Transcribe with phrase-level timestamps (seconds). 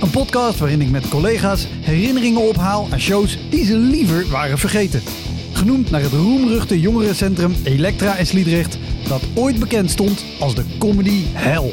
[0.00, 5.02] Een podcast waarin ik met collega's herinneringen ophaal aan shows die ze liever waren vergeten.
[5.52, 11.22] Genoemd naar het roemruchte jongerencentrum Elektra in Sliedrecht, dat ooit bekend stond als de comedy
[11.32, 11.72] hell.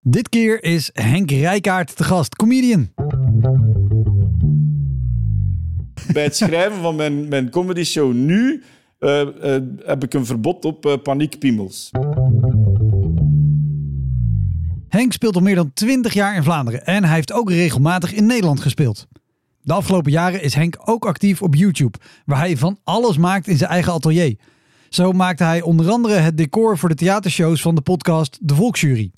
[0.00, 2.92] Dit keer is Henk Rijkaard te gast, comedian.
[6.12, 8.62] Bij het schrijven van mijn, mijn comedy show nu
[9.00, 11.90] uh, uh, heb ik een verbod op uh, paniekpiemels.
[14.88, 18.26] Henk speelt al meer dan 20 jaar in Vlaanderen en hij heeft ook regelmatig in
[18.26, 19.08] Nederland gespeeld.
[19.62, 23.56] De afgelopen jaren is Henk ook actief op YouTube, waar hij van alles maakt in
[23.56, 24.36] zijn eigen atelier.
[24.88, 29.10] Zo maakte hij onder andere het decor voor de theatershows van de podcast De Volksjury.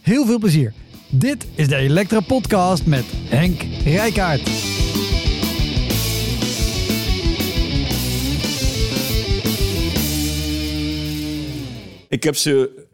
[0.00, 0.72] Heel veel plezier.
[1.10, 4.75] Dit is de Elektra Podcast met Henk Rijkaard.
[12.08, 12.84] Ik heb ze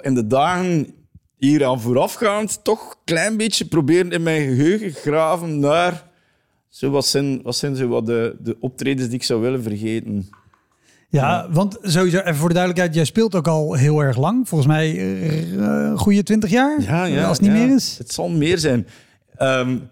[0.00, 0.94] in de dagen
[1.36, 6.08] hier aan voorafgaand toch een klein beetje proberen in mijn geheugen graven naar
[6.68, 10.28] zo wat zijn, wat zijn zo wat de, de optredens die ik zou willen vergeten.
[11.08, 14.48] Ja, want sowieso, even voor de duidelijkheid, jij speelt ook al heel erg lang.
[14.48, 17.64] Volgens mij uh, een goede twintig jaar, ja, ja, als het niet ja.
[17.66, 17.98] meer is.
[17.98, 18.86] Het zal meer zijn.
[19.38, 19.90] Um,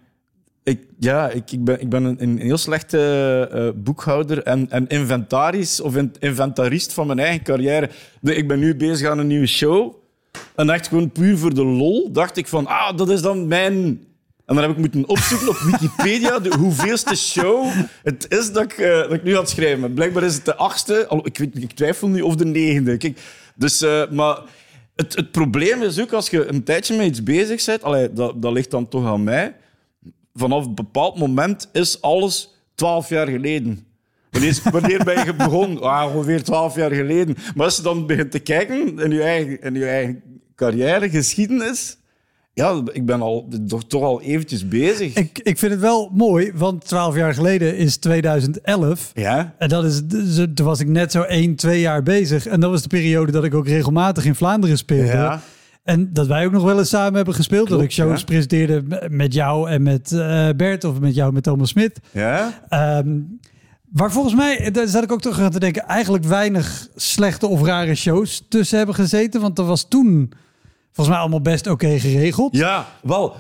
[0.69, 4.89] ik, ja, ik, ik, ben, ik ben een, een heel slechte uh, boekhouder en, en
[4.89, 7.91] inventaris of in, inventarist van mijn eigen carrière.
[8.23, 9.95] Ik ben nu bezig aan een nieuwe show.
[10.57, 14.07] En echt gewoon puur voor de lol dacht ik van, ah, dat is dan mijn...
[14.47, 17.67] En dan heb ik moeten opzoeken op Wikipedia de hoeveelste show
[18.03, 19.95] het is dat ik, uh, dat ik nu aan het schrijven.
[19.95, 21.21] Blijkbaar is het de achtste.
[21.23, 22.97] Ik, weet, ik twijfel nu of de negende.
[22.97, 23.21] Kijk,
[23.55, 24.39] dus, maar
[24.97, 28.43] het, het probleem is ook als je een tijdje met iets bezig bent, allee, dat,
[28.43, 29.55] dat ligt dan toch aan mij
[30.39, 33.87] vanaf een bepaald moment is alles twaalf jaar geleden.
[34.31, 35.83] Wanneer, wanneer ben je begonnen?
[35.83, 37.37] Ah, ongeveer twaalf jaar geleden.
[37.55, 40.23] Maar als je dan begint te kijken in je eigen, in je eigen
[40.55, 41.97] carrière, geschiedenis...
[42.55, 45.15] Ja, ik ben al, toch, toch al eventjes bezig.
[45.15, 49.11] Ik, ik vind het wel mooi, want twaalf jaar geleden is 2011.
[49.15, 49.55] Ja.
[49.59, 50.03] En dat is,
[50.55, 52.47] toen was ik net zo één, twee jaar bezig.
[52.47, 55.13] En dat was de periode dat ik ook regelmatig in Vlaanderen speelde.
[55.13, 55.43] Ja.
[55.89, 57.67] En dat wij ook nog wel eens samen hebben gespeeld.
[57.67, 58.25] Klopt, dat ik shows ja.
[58.25, 62.01] presenteerde met jou en met uh, Bert of met jou met Thomas Smit.
[62.13, 62.63] Ja?
[63.05, 63.41] Um,
[63.93, 67.63] waar volgens mij, daar zat ik ook toch aan te denken, eigenlijk weinig slechte of
[67.63, 69.41] rare shows tussen hebben gezeten.
[69.41, 70.33] Want dat was toen
[70.93, 72.57] volgens mij allemaal best oké okay geregeld.
[72.57, 73.37] Ja, wel.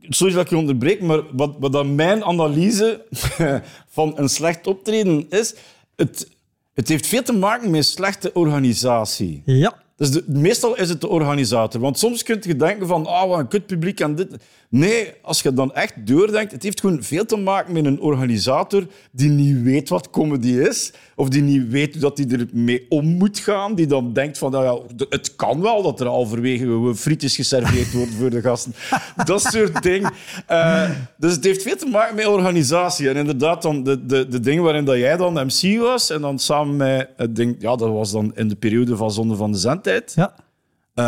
[0.00, 3.04] Sorry dat ik je onderbreek, maar wat, wat dan mijn analyse
[3.96, 5.54] van een slecht optreden is,
[5.96, 6.28] het,
[6.74, 9.42] het heeft veel te maken met slechte organisatie.
[9.44, 9.82] Ja.
[9.96, 11.80] Dus meestal is het de organisator.
[11.80, 14.36] Want soms kun je denken van, oh, wat een kut publiek en dit.
[14.74, 18.86] Nee, als je dan echt doordenkt, het heeft gewoon veel te maken met een organisator
[19.10, 23.38] die niet weet wat comedy is, of die niet weet dat hij ermee om moet
[23.38, 27.92] gaan, die dan denkt van, nou ja, het kan wel dat er halverwege frietjes geserveerd
[27.92, 28.74] worden voor de gasten.
[29.24, 30.12] dat soort dingen.
[30.50, 33.08] Uh, dus het heeft veel te maken met organisatie.
[33.08, 36.38] En inderdaad, dan de, de, de dingen waarin dat jij dan MC was, en dan
[36.38, 39.58] samen met het ding, ja, dat was dan in de periode van Zonde van de
[39.58, 40.12] Zendtijd.
[40.16, 40.34] Ja.
[40.94, 41.04] Uh,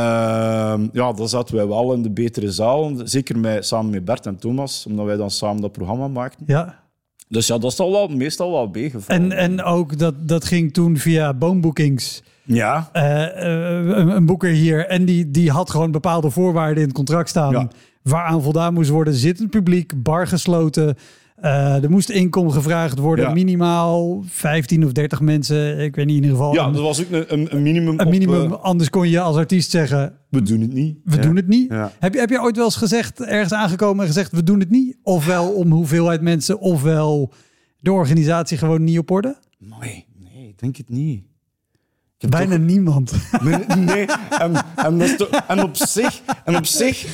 [0.92, 2.92] ja, dan zaten wij wel in de betere zaal.
[3.04, 6.44] Zeker met, samen met Bert en Thomas, omdat wij dan samen dat programma maakten.
[6.46, 6.84] Ja.
[7.28, 9.22] Dus ja, dat is al wel, meestal wel meegevallen.
[9.22, 12.22] En, en ook dat, dat ging toen via boombookings.
[12.42, 12.90] Ja.
[12.92, 14.86] Uh, uh, een, een, boeker hier.
[14.86, 17.52] En die, die had gewoon bepaalde voorwaarden in het contract staan.
[17.52, 17.68] Ja.
[18.02, 19.14] Waaraan voldaan moest worden.
[19.14, 20.96] Zittend publiek, bar gesloten.
[21.44, 23.32] Uh, er moest inkom gevraagd worden, Ja.
[23.32, 25.78] minimaal 15 of 30 mensen.
[25.78, 26.54] Ik weet niet in ieder geval.
[26.54, 27.88] Ja, dat was ook een, een, een minimum.
[27.98, 28.52] een op, minimum.
[28.52, 30.98] eh, Anders kon je als artiest zeggen: we doen het niet.
[31.04, 31.22] we Ja.
[31.22, 31.70] doen het niet.
[31.70, 31.92] Ja.
[31.98, 34.70] Heb, je, heb je ooit wel eens gezegd, ergens aangekomen en gezegd: we doen het
[34.70, 34.96] niet?
[35.02, 37.32] Ofwel om hoeveelheid mensen, ofwel
[37.80, 39.36] de organisatie gewoon niet op orde?
[39.58, 41.18] Nee, nee, ik denk het niet.
[42.16, 43.12] Ik heb Bijna toch- niemand.
[43.42, 44.06] Nee, nee.
[44.38, 47.06] En, en, dat is toch- en op zich, en op zich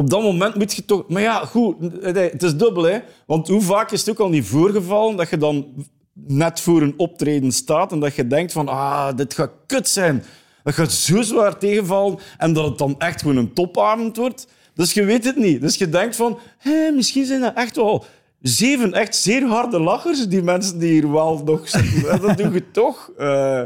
[0.00, 1.08] op dat moment moet je toch...
[1.08, 2.98] Maar ja, goed, het is dubbel, hè.
[3.26, 5.66] Want hoe vaak is het ook al niet voorgevallen dat je dan
[6.12, 10.24] net voor een optreden staat en dat je denkt van, ah, dit gaat kut zijn.
[10.62, 14.46] Dat gaat zo zwaar tegenvallen en dat het dan echt gewoon een topavond wordt.
[14.74, 15.60] Dus je weet het niet.
[15.60, 18.04] Dus je denkt van, hé, misschien zijn dat echt wel
[18.42, 22.20] zeven echt zeer harde lachers, die mensen die hier wel nog zitten.
[22.26, 23.10] dat doe je toch.
[23.18, 23.62] Uh,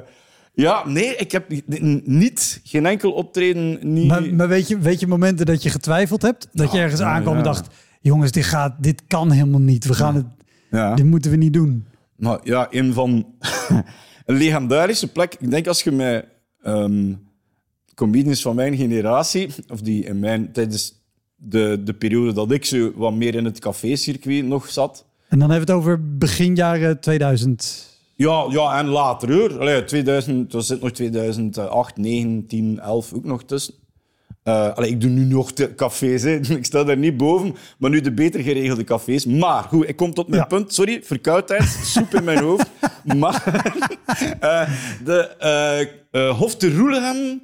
[0.54, 1.50] ja, nee, ik heb
[2.04, 3.92] niet, geen enkel optreden.
[3.92, 4.06] Niet...
[4.06, 6.48] Maar, maar, weet, je, weet je momenten dat je getwijfeld hebt?
[6.52, 9.86] Dat je ergens aankwam en dacht, jongens, dit, gaat, dit kan helemaal niet.
[9.86, 10.26] We gaan het,
[10.70, 10.94] ja.
[10.94, 11.86] Dit moeten we niet doen.
[12.16, 13.26] Nou ja, een van...
[14.26, 15.36] een legendarische plek.
[15.38, 16.26] Ik denk als je met
[16.66, 17.28] um,
[17.94, 21.02] comedians van mijn generatie, of die in mijn, tijdens
[21.36, 25.06] de, de periode dat ik zo wat meer in het café-circuit nog zat.
[25.28, 27.93] En dan hebben we het over begin jaren 2000.
[28.16, 29.58] Ja, ja en later hoor.
[29.60, 33.74] Allee, 2000, er zit nog 2008, 9, 10, 11 ook nog tussen.
[34.44, 36.30] Uh, allee, ik doe nu nog de cafés, hè.
[36.58, 39.26] ik sta daar niet boven, maar nu de beter geregelde cafés.
[39.26, 40.74] Maar goed, ik kom tot mijn punt.
[40.74, 42.70] Sorry, verkoudheid, soep in mijn hoofd.
[43.20, 43.44] maar
[44.42, 44.70] uh,
[45.04, 47.42] de uh, Hof te Roelegem.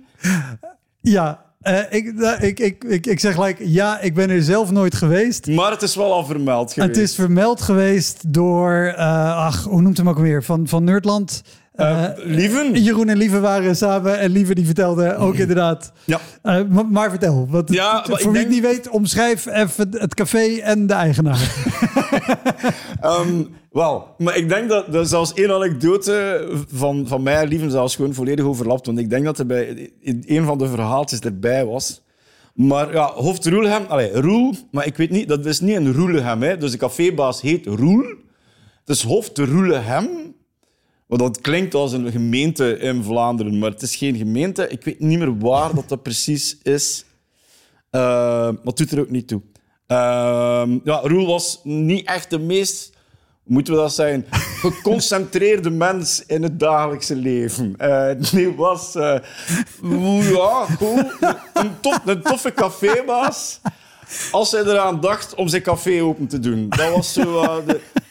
[1.00, 4.94] Ja, uh, ik, ik, ik, ik, ik zeg gelijk, ja, ik ben er zelf nooit
[4.94, 5.46] geweest.
[5.46, 6.96] Maar het is wel al vermeld geweest.
[6.96, 10.44] Het is vermeld geweest door, uh, ach, hoe noemt hem ook weer?
[10.44, 11.42] Van, van Nerdland.
[11.80, 12.82] Uh, Lieven?
[12.82, 15.40] Jeroen en Lieve waren samen en Lieve die vertelde ook mhm.
[15.40, 15.92] inderdaad.
[16.04, 16.20] Ja.
[16.42, 18.36] Uh, maar, vertel, ja, voor wie denk...
[18.36, 21.54] het niet weet, omschrijf even het café en de eigenaar.
[23.04, 27.70] um, Wel, maar ik denk dat, dat zelfs één anekdote van, van mij en Lieven
[27.70, 28.86] zelfs gewoon volledig overlapt.
[28.86, 29.90] Want ik denk dat er bij
[30.26, 32.02] een van de verhaaltjes erbij was.
[32.54, 36.42] Maar ja, Hoofd Roelhem, allee, Roel, maar ik weet niet, dat is niet een Roelhem.
[36.42, 36.56] Hè.
[36.56, 38.04] Dus de cafébaas heet Roel.
[38.84, 40.29] Het is Hoofd Roelhem.
[41.10, 44.68] Want dat klinkt als een gemeente in Vlaanderen, maar het is geen gemeente.
[44.68, 47.04] Ik weet niet meer waar dat, dat precies is.
[47.90, 49.42] Uh, maar het doet er ook niet toe.
[49.88, 52.98] Uh, ja, Roel was niet echt de meest
[53.44, 54.26] moeten we dat zijn,
[54.64, 57.74] geconcentreerde mens in het dagelijkse leven.
[57.78, 59.18] Uh, die was, uh,
[60.30, 61.06] ja, goed,
[61.54, 63.60] een, tof, een toffe cafébaas.
[64.30, 66.68] Als hij eraan dacht om zijn café open te doen.
[66.68, 67.44] Dat was zo...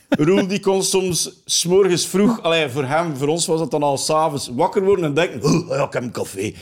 [0.09, 3.97] Roel die kon soms s'morgens vroeg, allee, voor hem, voor ons was het dan al
[3.97, 6.53] s'avonds, wakker worden en denken, oh, ik heb een café.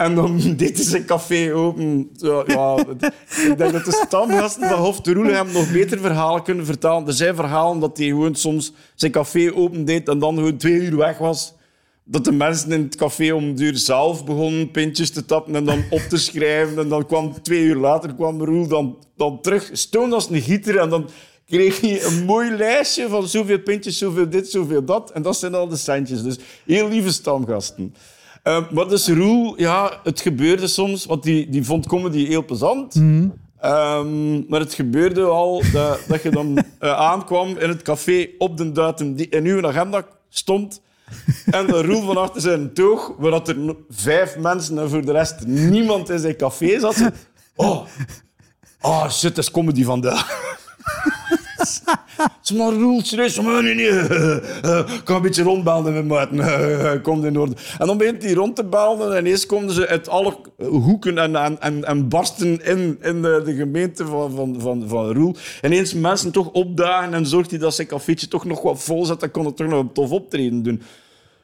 [0.00, 2.10] En dan deed hij zijn café open.
[2.12, 2.76] Ja, ja,
[3.48, 7.06] ik denk dat de stamgasten van Hof de Roelen hem nog beter verhalen kunnen vertellen.
[7.06, 10.72] Er zijn verhalen dat hij gewoon soms zijn café open deed en dan gewoon twee
[10.72, 11.54] uur weg was.
[12.04, 15.64] Dat de mensen in het café om de uur zelf begonnen pintjes te tappen en
[15.64, 16.78] dan op te schrijven.
[16.78, 20.78] En dan kwam twee uur later kwam Roel dan, dan terug, stoon als een gieter.
[20.78, 21.08] En dan
[21.50, 25.10] kreeg hij een mooi lijstje van zoveel pintjes, zoveel dit, zoveel dat.
[25.10, 26.22] En dat zijn al de centjes.
[26.22, 27.94] Dus heel lieve stamgasten.
[28.44, 32.94] Uh, maar dus Roel, ja, het gebeurde soms, want die, die vond comedy heel plezant.
[32.94, 33.32] Mm
[34.48, 36.62] maar het gebeurde al dat, dat je dan uh,
[37.10, 40.80] aankwam in het café op de datum die in uw agenda stond.
[41.50, 45.12] En de Roel van achter zijn toog, waar dat er vijf mensen en voor de
[45.12, 46.96] rest niemand in zijn café zat.
[47.56, 47.86] Oh,
[48.80, 50.28] oh shit, het is comedy vandaag.
[52.54, 53.02] Maar Roel,
[53.42, 53.88] maar nee, nee.
[53.88, 57.02] Ik ga een beetje rondbelden met maat.
[57.02, 57.54] Komt in orde.
[57.78, 61.60] En dan begint hij rond te belden en ineens komen ze uit alle hoeken en,
[61.60, 65.36] en, en, barsten in, in de, de gemeente van, van, van, van Roel.
[65.60, 69.04] En eens mensen toch opdagen en zorgt hij dat zijn cafeetje toch nog wat vol
[69.04, 70.82] zet, dan kon het toch nog een tof optreden doen.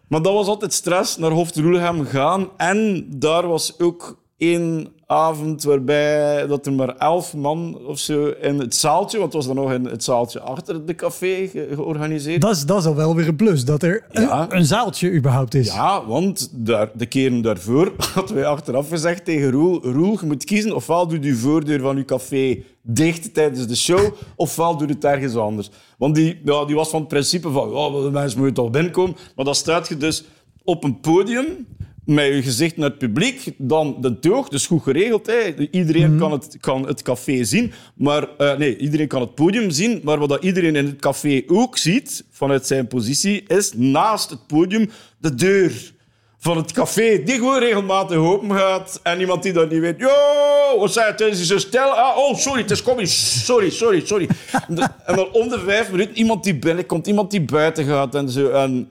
[0.08, 2.48] Maar dat was altijd stress, naar Hoofd Roelhem gaan.
[2.56, 8.58] En daar was ook één avond waarbij dat er maar elf man of zo in
[8.58, 12.40] het zaaltje, want het was dan nog in het zaaltje achter de café georganiseerd.
[12.40, 14.04] Dat is, dat is al wel weer een plus, dat er
[14.48, 15.66] een, zaaltje überhaupt is.
[15.66, 20.44] Ja, want daar, de keren daarvoor hadden wij achteraf gezegd tegen Roel, Roel, je moet
[20.44, 25.04] kiezen, ofwel doe je voordeur van je café dicht tijdens de show, ofwel doe het
[25.04, 25.70] ergens anders.
[25.98, 29.16] Want die, ja, die was van het principe van, ja, de mensen moeten toch binnenkomen,
[29.36, 30.24] maar dan staat je dus
[30.64, 31.66] op een podium
[32.06, 34.48] met je gezicht naar het publiek, dan de toog.
[34.48, 35.26] Dus goed geregeld.
[35.26, 35.68] Hè.
[35.70, 36.18] Iedereen mhm.
[36.18, 37.72] kan, het, kan het café zien.
[37.94, 40.00] Maar, uh, nee, iedereen kan het podium zien.
[40.04, 44.46] Maar wat dat iedereen in het café ook ziet, vanuit zijn positie, is naast het
[44.46, 45.94] podium de deur
[46.38, 49.00] van het café, die gewoon regelmatig open gaat.
[49.02, 51.20] En iemand die dat niet weet, yo, wat zei het?
[51.20, 51.80] Is zo stil?
[51.80, 53.06] Ah, oh, sorry, het is comedy.
[53.08, 54.28] Sorry, sorry, sorry.
[55.06, 58.48] en dan om de vijf minuten iemand die binnenkomt, iemand die buiten gaat en zo.
[58.48, 58.90] En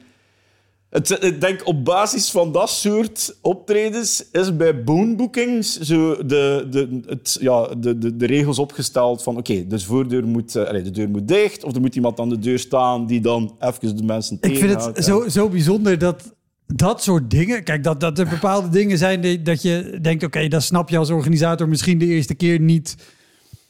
[0.90, 7.00] het, ik denk op basis van dat soort optredens is bij boonbookings zo de, de,
[7.06, 11.10] het, ja, de, de, de regels opgesteld van oké, dus voordeur moet, uh, de deur
[11.10, 14.40] moet dicht of er moet iemand aan de deur staan die dan even de mensen
[14.40, 14.74] tegenhoudt.
[14.74, 16.34] Ik vind het zo, zo bijzonder dat
[16.68, 17.64] dat soort dingen...
[17.64, 20.24] Kijk, dat, dat er bepaalde dingen zijn die, dat je denkt...
[20.24, 22.96] oké, dat snap je als organisator misschien de eerste keer niet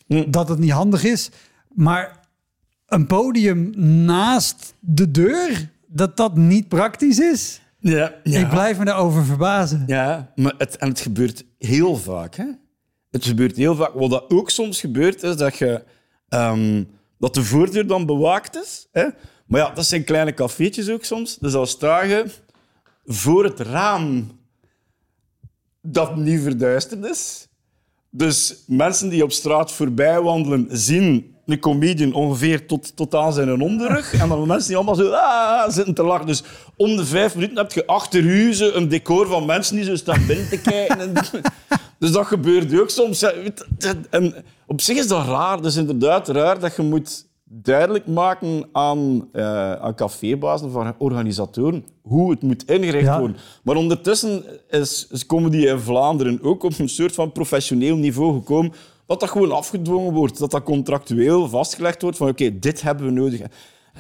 [0.08, 0.32] Hm.
[0.32, 1.30] dat het niet handig is.
[1.74, 2.20] Maar
[2.88, 3.70] een podium
[4.06, 7.62] naast de deur, dat dat niet praktisch is.
[7.80, 9.84] Ja, Ik blijf me daarover verbazen.
[9.88, 12.36] Ja, maar het, en het gebeurt heel vaak.
[12.36, 12.46] Hè?
[13.12, 13.94] Het gebeurt heel vaak.
[13.94, 15.84] Wat dat ook soms gebeurt, is dat, je,
[16.30, 16.84] ehm,
[17.20, 18.88] dat de voordeur dan bewaakt is.
[18.92, 19.08] Hè?
[19.48, 21.38] Maar ja, dat zijn kleine cafeetjes ook soms.
[21.38, 22.26] Dus dan sta je
[23.06, 24.32] voor het raam
[25.82, 27.48] dat niet verduisterd is.
[28.10, 33.62] Dus mensen die op straat voorbij wandelen, zien een comedian ongeveer tot, tot aan zijn
[33.62, 34.14] onderrug.
[34.14, 36.26] En dan mensen die allemaal zo ah, zitten te lachen.
[36.28, 36.44] Dus
[36.76, 39.96] om de vijf minuten heb je achter u zo een decor van mensen die zo
[39.96, 41.00] staan binnen te kijken.
[41.00, 41.14] En
[42.00, 43.20] dus dat gebeurt ook soms.
[43.20, 43.54] Je,
[44.10, 44.34] En
[44.68, 45.62] op zich is dat raar.
[45.62, 52.32] Dus inderdaad raar dat je moet duidelijk maken aan, eh aan cafébazen aan organisatoren hoe
[52.32, 53.20] het moet ingericht Ja.
[53.20, 53.38] worden.
[53.64, 58.72] Maar ondertussen is, is comedy in Vlaanderen ook op een soort van professioneel niveau gekomen
[59.06, 63.12] dat dat gewoon afgedwongen wordt, dat dat contractueel vastgelegd wordt van oké, dit hebben we
[63.12, 63.42] nodig.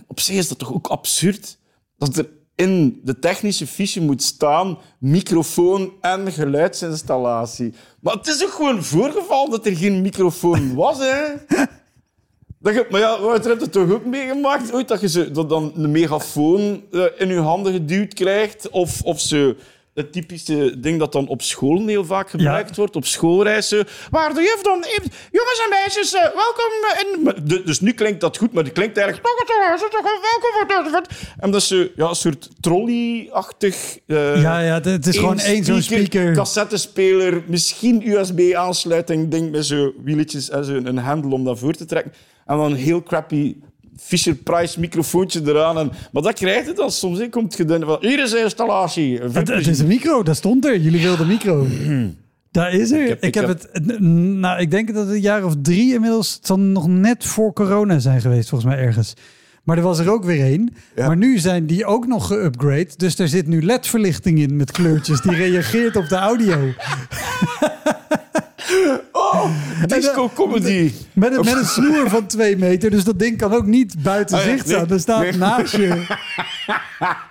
[0.08, 1.58] Op zich is dat toch ook absurd
[1.98, 7.74] dat er in de technische fiche moet staan microfoon en geluidsinstallatie.
[8.00, 11.24] Maar het is ook gewoon voorgevallen dat er geen microfoon was, hè?
[12.60, 14.74] Dat je, maar ja, Wouter heeft het toch ook meegemaakt?
[14.74, 18.70] Ooit dat je zo, dat dan een megafoon eh, in je handen geduwd krijgt?
[18.70, 19.54] Of, of zo,
[19.96, 23.86] het typische ding dat dan op school heel vaak gebruikt wordt, op schoolreizen.
[24.12, 25.12] Waar de juf dan even...
[25.32, 26.72] Jongens en meisjes, eh, welkom
[27.04, 27.48] in...
[27.48, 29.28] De- dus nu klinkt dat goed, maar die klinkt eigenlijk...
[29.28, 31.04] Welkom.
[31.40, 33.98] En dat is zo, ja, een soort trolley-achtig...
[34.08, 36.34] eh, Ja, ja, het- is gewoon één zo'n speaker.
[36.34, 41.86] cassettespeler, misschien USB-aansluiting, ding met zo wieletjes en zo een hendel om dat voor te
[41.86, 42.14] trekken.
[42.46, 43.56] En dan een heel crappy
[44.00, 45.78] Fisher-Price microfoontje eraan.
[45.78, 47.20] En, maar dat krijg je dan soms.
[47.20, 47.30] hè.
[47.30, 49.20] Komt je dan van, hier is een installatie.
[49.20, 50.78] Het, het is een micro, dat stond er.
[50.80, 51.68] Jullie wilden micro.
[52.52, 53.02] Daar is er.
[53.02, 54.00] Ik heb- heb, ik heb- het.
[54.40, 56.34] Nou, ik denk dat het een jaar of drie inmiddels.
[56.34, 59.14] Het zal nog net voor corona zijn geweest, volgens mij ergens.
[59.64, 60.74] Maar er was er ook weer één.
[60.96, 61.08] Ja.
[61.08, 62.96] Maar nu zijn die ook nog geüpgrade.
[62.98, 65.22] Dus er zit nu LED-verlichting in met kleurtjes.
[65.22, 66.58] Die reageert op de audio.
[69.12, 69.50] Oh,
[69.86, 70.92] disco-comedy.
[71.14, 72.90] Met een, met een snoer van twee meter.
[72.90, 74.90] Dus dat ding kan ook niet buiten ja, zicht nee, staan.
[74.90, 75.32] Er staat nee.
[75.32, 76.06] naast je.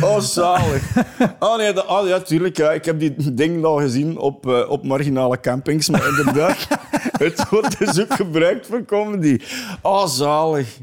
[0.00, 0.82] Oh, zalig.
[1.38, 2.56] Oh nee, dat, oh, ja, tuurlijk.
[2.56, 2.72] Ja.
[2.72, 5.88] Ik heb die ding al gezien op, eh, op marginale campings.
[5.88, 6.68] Maar inderdaad,
[7.24, 9.38] het wordt dus ook gebruikt voor comedy.
[9.82, 10.78] Oh, zalig.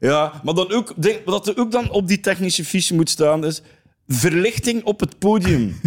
[0.00, 3.44] Ja, maar dan ook, denk, wat er ook dan op die technische fiche moet staan,
[3.44, 3.62] is
[4.08, 5.80] verlichting op het podium.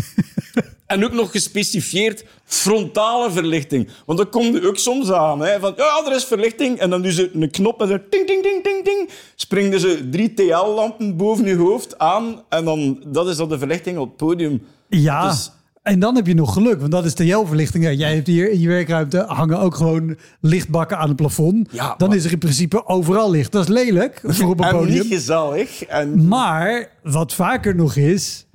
[0.85, 3.87] En ook nog gespecifieerd frontale verlichting.
[4.05, 5.39] Want dat komt er ook soms aan.
[5.41, 5.59] Hè?
[5.59, 6.77] Van, ja, er is verlichting.
[6.79, 9.09] En dan doe ze een knop en dan ting, ting, ting, ting, ting.
[9.35, 12.41] Springen zo drie TL-lampen boven je hoofd aan.
[12.49, 14.61] En dan, dat is dan de verlichting op het podium.
[14.87, 15.27] Ja.
[15.29, 15.51] Dus-
[15.83, 17.97] En dan heb je nog geluk, want dat is TL-verlichting.
[17.97, 21.67] Jij hebt hier in je werkruimte hangen ook gewoon lichtbakken aan het plafond.
[21.71, 23.51] Ja, dan is er in principe overal licht.
[23.51, 25.83] Dat is lelijk voor op een En niet gezellig.
[25.83, 28.45] En, Maar wat vaker nog is,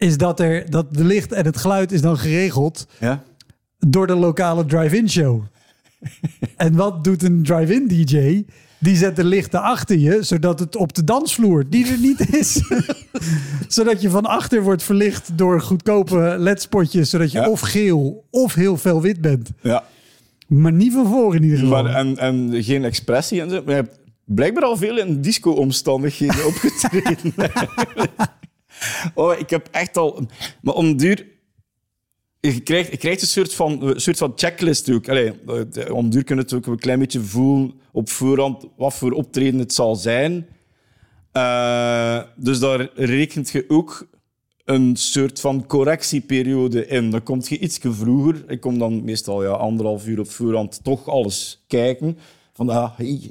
[0.00, 3.22] is dat, er, dat de licht en het geluid is dan geregeld ja?
[3.78, 5.42] door de lokale drive-in show.
[6.56, 8.44] en wat doet een drive-in DJ?
[8.78, 12.62] Die zet de lichten achter je, zodat het op de dansvloer, die er niet is,
[13.76, 17.48] zodat je van achter wordt verlicht door goedkope ledspotjes, zodat je Ja.
[17.48, 19.50] of geel of heel fel wit bent.
[19.62, 19.84] ja.
[20.46, 21.82] Maar niet van voor in ieder geval.
[21.82, 23.62] Maar, en, en geen expressie en zo.
[23.64, 27.32] Maar je hebt blijkbaar al veel in disco-omstandigheden opgetreden.
[29.14, 30.26] Oh, ik heb echt al...
[30.62, 31.26] Maar om duur...
[32.40, 35.08] Je krijgt, je krijgt een soort van, soort van checklist ook.
[35.08, 35.32] Allee,
[35.72, 39.12] eh, om duur kun je het ook een klein beetje voelen op voorhand wat voor
[39.12, 40.46] optreden het zal zijn.
[41.32, 44.08] Eh, dus daar rekent je ook
[44.64, 47.10] een soort van correctieperiode in.
[47.10, 48.44] Dan kom je iets vroeger.
[48.46, 52.18] Ik kom dan meestal ja, anderhalf uur op voorhand toch alles kijken.
[52.52, 53.30] Van, ah, hey,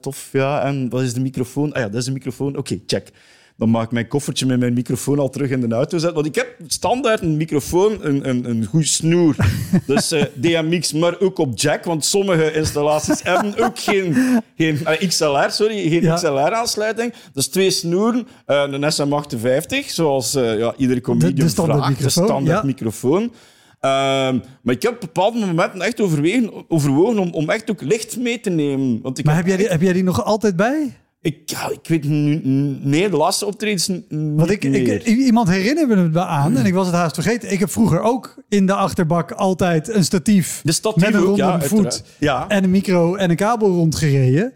[0.00, 0.28] tof?
[0.32, 1.72] Ja, en wat is de microfoon?
[1.72, 2.56] Ah ja, dat is de microfoon.
[2.56, 3.12] Oké, check.
[3.58, 6.14] Dan maak ik mijn koffertje met mijn microfoon al terug in de auto zetten.
[6.14, 9.36] Want ik heb standaard een microfoon, een, een, een goed snoer.
[9.86, 11.84] Dus eh, DMX, maar ook op jack.
[11.84, 14.16] Want sommige installaties hebben ook geen,
[14.56, 16.14] geen eh, XLR, sorry, geen Ja.
[16.14, 17.12] XLR-aansluiting.
[17.32, 21.90] Dus twee snoeren, eh, een SM58, zoals ja, iedere comedian de standaard vraagt.
[21.98, 22.66] microfoon, De standaard ja.
[22.66, 23.32] microfoon.
[23.80, 28.16] Ehm, maar ik heb op bepaalde momenten echt overwegen, overwogen om, om echt ook licht
[28.16, 29.00] mee te nemen.
[29.02, 30.96] Want ik maar heb jij, die, echt- heb jij die nog altijd bij?
[31.20, 32.40] Ik, ik weet nu...
[32.82, 35.06] Nee, de laatste optredens Want ik, ik, meer.
[35.06, 37.52] iemand herinnerde me me aan en ik was het haast vergeten.
[37.52, 41.42] Ik heb vroeger ook in de achterbak altijd een statief, De statief met een ronde
[41.42, 42.04] ja, voet.
[42.18, 42.48] Ja.
[42.48, 44.52] En een micro en een kabel rondgereden.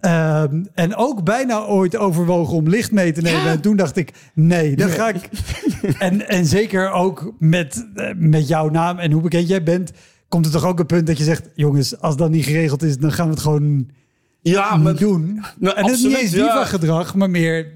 [0.00, 3.46] Ehm, en ook bijna ooit overwogen om licht mee te nemen.
[3.46, 5.28] En toen dacht ik, nee, dan ga ik...
[5.98, 9.92] en, en zeker ook met, eh, met jouw naam en hoe bekend jij bent...
[10.28, 11.50] komt er toch ook een punt dat je zegt...
[11.54, 13.88] jongens, als dat niet geregeld is, dan gaan we het gewoon
[14.52, 15.44] Ja, maar doen.
[15.58, 16.36] Nou, en het is niet eens ja.
[16.46, 17.72] diva-gedrag, maar meer...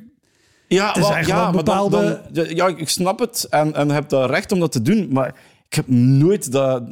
[0.66, 4.30] Ja, wel, gewoon maar dan- bepaalde- dan- ja, ik snap het en, en heb dat
[4.30, 5.28] recht om dat te doen, maar
[5.68, 6.82] ik heb nooit dat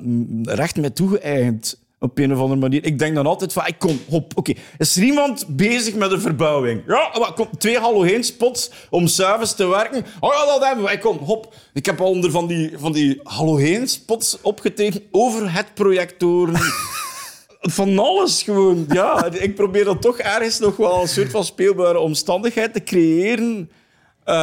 [0.42, 2.84] recht mij toegeëigend op een of andere manier.
[2.84, 4.52] Ik denk dan altijd van, ik kom, hop, oké.
[4.78, 6.82] Is er iemand bezig met een verbouwing?
[6.86, 10.04] Ja, maar kom, twee halogeen-spots om s'avonds te werken.
[10.20, 10.90] Oh ja, dat hebben we.
[10.92, 11.54] Ik kom, hop.
[11.72, 16.54] Ik heb al onder van die, van die halogeen-spots opgetekend over het projectoren.
[17.72, 18.84] Van alles gewoon.
[18.88, 23.70] Ja, ik probeer dan toch ergens nog wel een soort van speelbare omstandigheid te creëren.
[24.24, 24.34] Eh,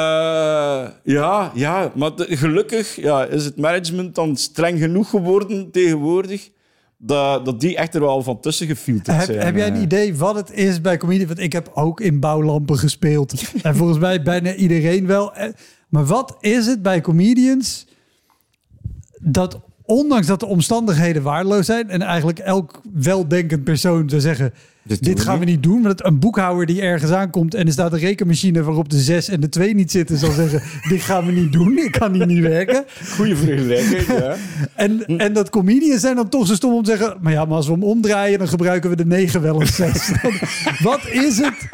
[1.03, 6.49] ja, ja, maar de- gelukkig ja, is het management dan streng genoeg geworden tegenwoordig.
[6.97, 9.39] Dat, dat die echt er wel van tussen gefilterd Heb, zijn.
[9.45, 9.81] heb jij een eh.
[9.81, 11.27] idee wat het is bij comedie?
[11.27, 13.33] Want ik heb ook in bouwlampen gespeeld.
[13.63, 15.33] en volgens mij bijna iedereen wel.
[15.33, 15.49] Eh,
[15.89, 17.85] Maar wat is het bij comedians
[19.19, 19.59] dat
[19.93, 25.39] ondanks dat de omstandigheden waardeloos zijn en eigenlijk elk weldenkend persoon zou zeggen Dit gaan
[25.39, 28.89] we niet doen, want een boekhouder die ergens aankomt en er staat een rekenmachine waarop
[28.89, 31.91] de 6 en de 2 niet zitten, zal zeggen dit gaan we niet doen, ik
[31.91, 32.85] kan hier niet werken.
[33.15, 34.35] Goeie vergelijking, ja.
[34.75, 37.17] En, en dat comedians zijn dan toch zo stom om te zeggen...
[37.21, 40.11] maar ja, maar als we hem omdraaien, dan gebruiken we de 9 wel of 6.
[40.79, 41.69] Wat is het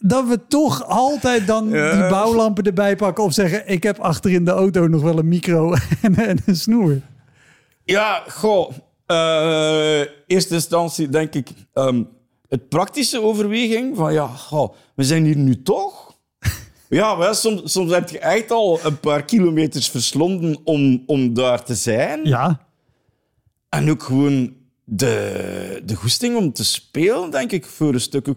[0.00, 1.92] dat we toch altijd dan Ja.
[1.92, 3.24] die bouwlampen erbij pakken...
[3.24, 6.56] of zeggen, ik heb achter in de auto nog wel een micro en, en een
[6.56, 7.00] snoer.
[7.84, 8.70] Ja, goh.
[9.06, 12.02] eh eerste instantie denk ik ehm,
[12.48, 16.08] het praktische overweging van ja, goh, we zijn hier nu toch.
[16.88, 21.64] Ja, wel, soms, soms heb je echt al een paar kilometers verslonden om, om daar
[21.64, 22.20] te zijn.
[22.24, 22.60] Ja,
[23.68, 24.52] En ook gewoon
[24.92, 28.28] de, de goesting om te spelen, denk ik, voor een stuk.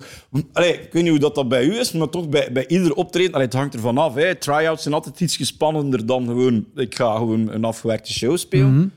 [0.51, 2.93] Allee, ik weet niet hoe dat, dat bij u is, maar toch bij, bij ieder
[2.93, 3.33] optreden...
[3.33, 4.15] Allee, het hangt ervan af.
[4.15, 4.36] Hè.
[4.36, 6.65] Try-outs zijn altijd iets spannender dan gewoon...
[6.75, 8.93] Ik ga gewoon een afgewerkte show spelen.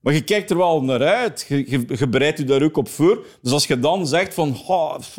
[0.00, 1.46] Maar je kijkt er wel naar uit.
[1.48, 3.26] Je, je, je bereidt je daar ook op voor.
[3.42, 4.56] Dus als je dan zegt van...
[4.66, 5.18] "Ha, pff,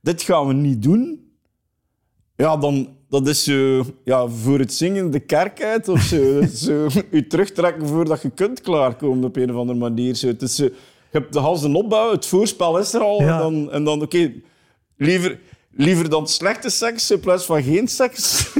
[0.00, 1.22] dit gaan we niet doen...
[2.36, 6.42] Ja, dan dat is zo, ja, voor het zingen de kerk uit of zo.
[6.64, 10.14] Zo je terugtrekken voordat je kunt klaarkomen op een of andere manier.
[10.14, 10.26] Zo.
[10.26, 10.68] Het is zo,
[11.14, 13.22] hebt de hals en opbouw, het voorspel is er al.
[13.22, 13.32] Ja.
[13.32, 14.32] En dan, en dan oké,
[14.96, 15.38] liever,
[15.70, 18.52] liever dan slechte seks in plaats van geen seks.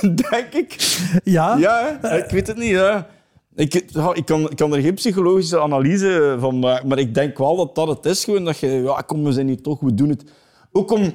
[0.30, 0.98] Denk ik.
[1.24, 1.56] ja.
[1.56, 2.68] Ja, ik weet het niet.
[2.68, 3.08] Ja.
[3.54, 7.56] Ik, ik, kan, ik kan er geen psychologische analyse van maken, maar ik denk wel
[7.56, 8.24] dat dat het is.
[8.24, 10.24] Gewoon dat je, ja, kom, we zijn hier toch, we doen het.
[10.72, 11.12] Ook, om,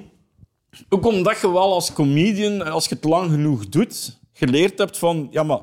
[0.89, 5.27] ook omdat je wel als comedian, als je het lang genoeg doet, geleerd hebt van,
[5.31, 5.59] ja, maar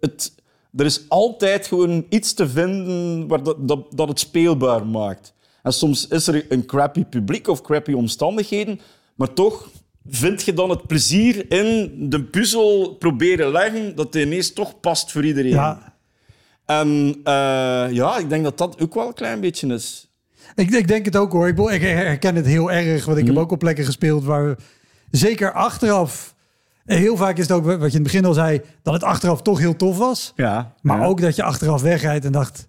[0.00, 0.34] het,
[0.76, 5.34] er is altijd gewoon iets te vinden waar dat, dat, dat het speelbaar maakt.
[5.62, 8.80] En soms is er een crappy publiek of crappy omstandigheden,
[9.14, 9.70] maar toch
[10.08, 15.12] vind je dan het plezier in de puzzel proberen leggen dat het ineens toch past
[15.12, 15.50] voor iedereen.
[15.50, 15.90] ja.
[16.66, 20.08] En eh, ja, ik denk dat dat ook wel een klein beetje is.
[20.54, 21.48] Ik, ik denk het ook hoor.
[21.48, 23.04] Ik, herken het heel erg.
[23.04, 24.56] Want ik heb ook op plekken gespeeld waar we
[25.10, 26.34] zeker achteraf...
[26.84, 28.60] Heel vaak is het ook, wat je in het begin al zei...
[28.82, 30.32] dat het achteraf toch heel tof was.
[30.36, 30.74] Ja.
[30.82, 32.68] Maar ook dat je achteraf wegrijdt en dacht...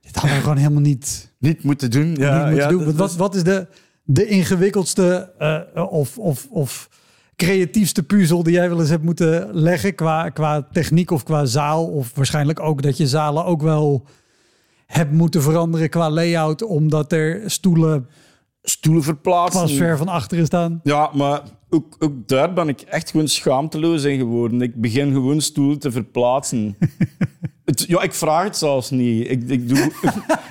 [0.00, 2.14] dit hadden we gewoon helemaal niet, niet moeten doen.
[2.14, 2.84] Ja, niet moeten doen.
[2.84, 3.66] dat wat, is- wat is de,
[4.02, 6.88] de ingewikkeldste eh, of, of, of
[7.36, 8.42] creatiefste puzzel...
[8.42, 11.86] die jij wel eens hebt moeten leggen qua, qua techniek of qua zaal?
[11.86, 14.06] Of waarschijnlijk ook dat je zalen ook wel
[14.86, 16.62] hebt moeten veranderen qua layout...
[16.62, 18.08] omdat er stoelen
[18.64, 19.60] stoelen verplaatsen.
[19.60, 20.80] pas ver van achteren staan.
[20.82, 24.62] Ja, maar ook, ook daar ben ik echt gewoon schaamteloos in geworden.
[24.62, 26.76] Ik begin gewoon stoelen te verplaatsen.
[27.64, 29.30] het, ja, ik vraag het zelfs niet.
[29.30, 29.78] Ik, ik doe...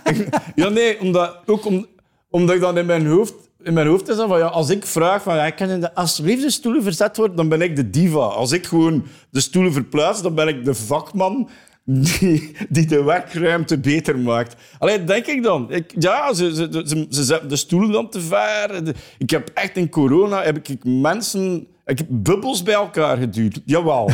[0.04, 1.86] ik- ja, nee, omdat, ook om,
[2.30, 3.34] omdat ik dan in mijn hoofd...
[3.64, 6.42] In mijn hoofd is dan van, ja, als ik vraag van, ja, kan de, alsjeblieft
[6.42, 8.20] de stoelen verzet worden, dan ben ik de diva.
[8.20, 11.50] Als ik gewoon de stoelen verplaats, dan ben ik de vakman
[11.86, 14.56] die, die de werkruimte beter maakt.
[14.80, 15.72] Alleen denk ik dan.
[15.72, 18.86] Ik, ja, ze, ze, ze, ze zetten de stoelen dan te ver.
[18.86, 21.68] De- Ik heb echt in corona heb ik mensen...
[21.86, 23.62] Ik heb bubbels bij elkaar geduwd.
[23.66, 24.10] Jawel.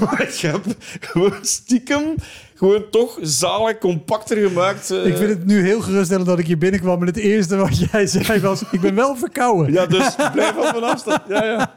[0.00, 0.64] maar ik heb
[1.00, 2.14] gewoon stiekem
[2.54, 4.90] gewoon toch zalen compacter gemaakt.
[4.90, 5.06] eh.
[5.06, 7.00] Ik vind het nu heel geruststellend dat ik hier binnenkwam...
[7.00, 8.62] en het eerste wat jij zei was...
[8.70, 9.72] ik ben wel verkouden.
[9.72, 11.20] Ja, dus blijf van van afstand.
[11.28, 11.74] Ja, ja.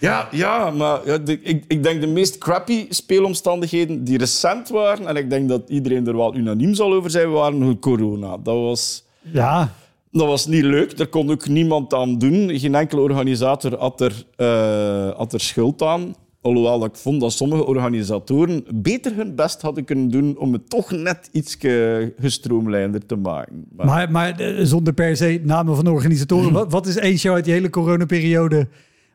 [0.00, 5.06] ja, ja maar ja, de- ik, ik denk de meest crappy speelomstandigheden die recent waren,
[5.06, 8.36] en ik denk dat iedereen er wel unaniem zal over zijn, waren corona.
[8.42, 9.72] Dat was, Ja,
[10.10, 10.96] dat was niet leuk.
[10.96, 12.58] Daar kon ook niemand aan doen.
[12.58, 16.14] Geen enkele organisator had er, eh, had er schuld aan.
[16.46, 20.90] Alhoewel ik vond dat sommige organisatoren beter hun best hadden kunnen doen om het toch
[20.90, 21.56] net iets
[22.20, 23.64] gestroomlijnder te maken.
[23.76, 26.52] Maar- maar, maar eh, zonder per se namen van organisatoren.
[26.52, 28.68] Wat, wat is één show uit die hele coronaperiode...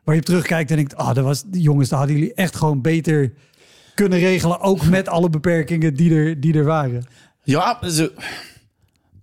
[0.04, 0.96] waar je op terugkijkt en denkt...
[0.96, 3.32] ah, dat was, jongens, daar hadden jullie echt gewoon beter
[3.94, 7.04] kunnen regelen, ook met alle beperkingen die er, die er waren.
[7.42, 8.12] Ja, ze,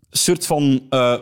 [0.10, 1.16] een soort van uh,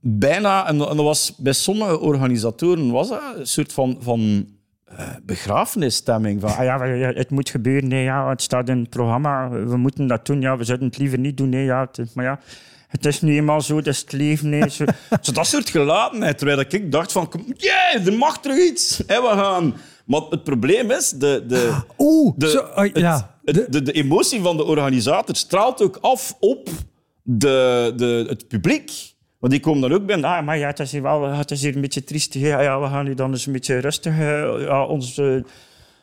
[0.00, 4.46] bijna, en, en dat was bij sommige organisatoren was dat een soort van, van
[4.92, 6.40] uh, begrafenisstemming.
[6.40, 6.80] Van, ah ja,
[7.14, 10.56] het moet gebeuren, nee, ja, het staat in het programma, we moeten dat doen, ja,
[10.56, 12.40] we zouden het liever niet doen, nee, ja, het, maar ja,
[12.88, 14.48] het is nu eenmaal zo, dat is het leven.
[14.48, 14.84] Nee, zo.
[15.22, 19.28] zo dat soort gelatenheid, terwijl ik dacht van, yeah, er mag terug iets, hè, we
[19.28, 19.74] gaan...
[20.08, 23.36] Maar het probleem is, de, de, Oeh, de, zo, uh, ja.
[23.42, 26.68] de, de, de emotie van de organisator straalt ook af op
[27.22, 28.92] de, de, het publiek.
[29.38, 30.30] Want die komen dan ook binnen.
[30.30, 32.34] Ah, maar ja, het is hier, wel, het is hier een beetje triest.
[32.34, 35.18] Ja, ja, we gaan nu dan eens een beetje rustig uh, ja, ons...
[35.18, 35.42] Uh,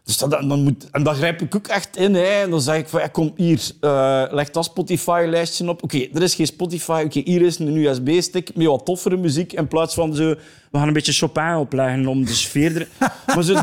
[0.04, 2.14] dus dat, dan moet, en dan grijp ik ook echt in.
[2.14, 2.42] Hè.
[2.42, 5.84] En dan zeg ik van, ja, kom hier, uh, leg dat Spotify-lijstje op.
[5.84, 7.04] Oké, er is geen Spotify.
[7.06, 9.54] Oké, hier is een USB-stick met wat toffere muziek.
[9.54, 10.36] In plaats van zo,
[10.76, 12.76] we gaan een beetje Chopin opleggen om de sfeer...
[12.76, 12.88] Er...
[13.36, 13.62] maar, zo,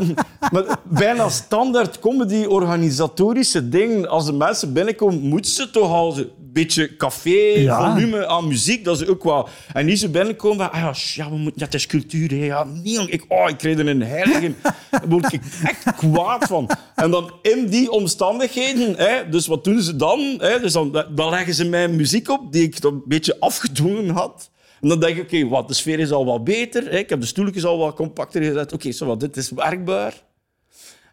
[0.51, 4.09] maar bijna standaard comedy-organisatorische dingen.
[4.09, 8.83] Als de mensen binnenkomen, moeten ze toch al een beetje café-volume aan muziek.
[8.83, 9.47] Dat is ook wel...
[9.73, 12.29] En niet zo binnenkomen van, ah ja, ja, we moeten, ja, het is cultuur.
[12.29, 12.45] Hè.
[12.45, 14.53] Ja, nee, ik, oh, ik kreeg er een heilige...
[14.61, 16.69] Daar word ik echt kwaad van.
[16.95, 20.19] En dan in die omstandigheden, hè, dus wat doen ze dan?
[20.37, 24.51] Hè, dus dan, dan leggen ze mij muziek op die ik een beetje afgedwongen had.
[24.83, 26.83] En dan denk ik, oké, wat, de sfeer is al wat beter.
[26.83, 26.97] Hè?
[26.97, 28.73] Ik heb de stoeltjes al wat compacter gezet.
[28.73, 30.23] Oké, okay, dit is werkbaar.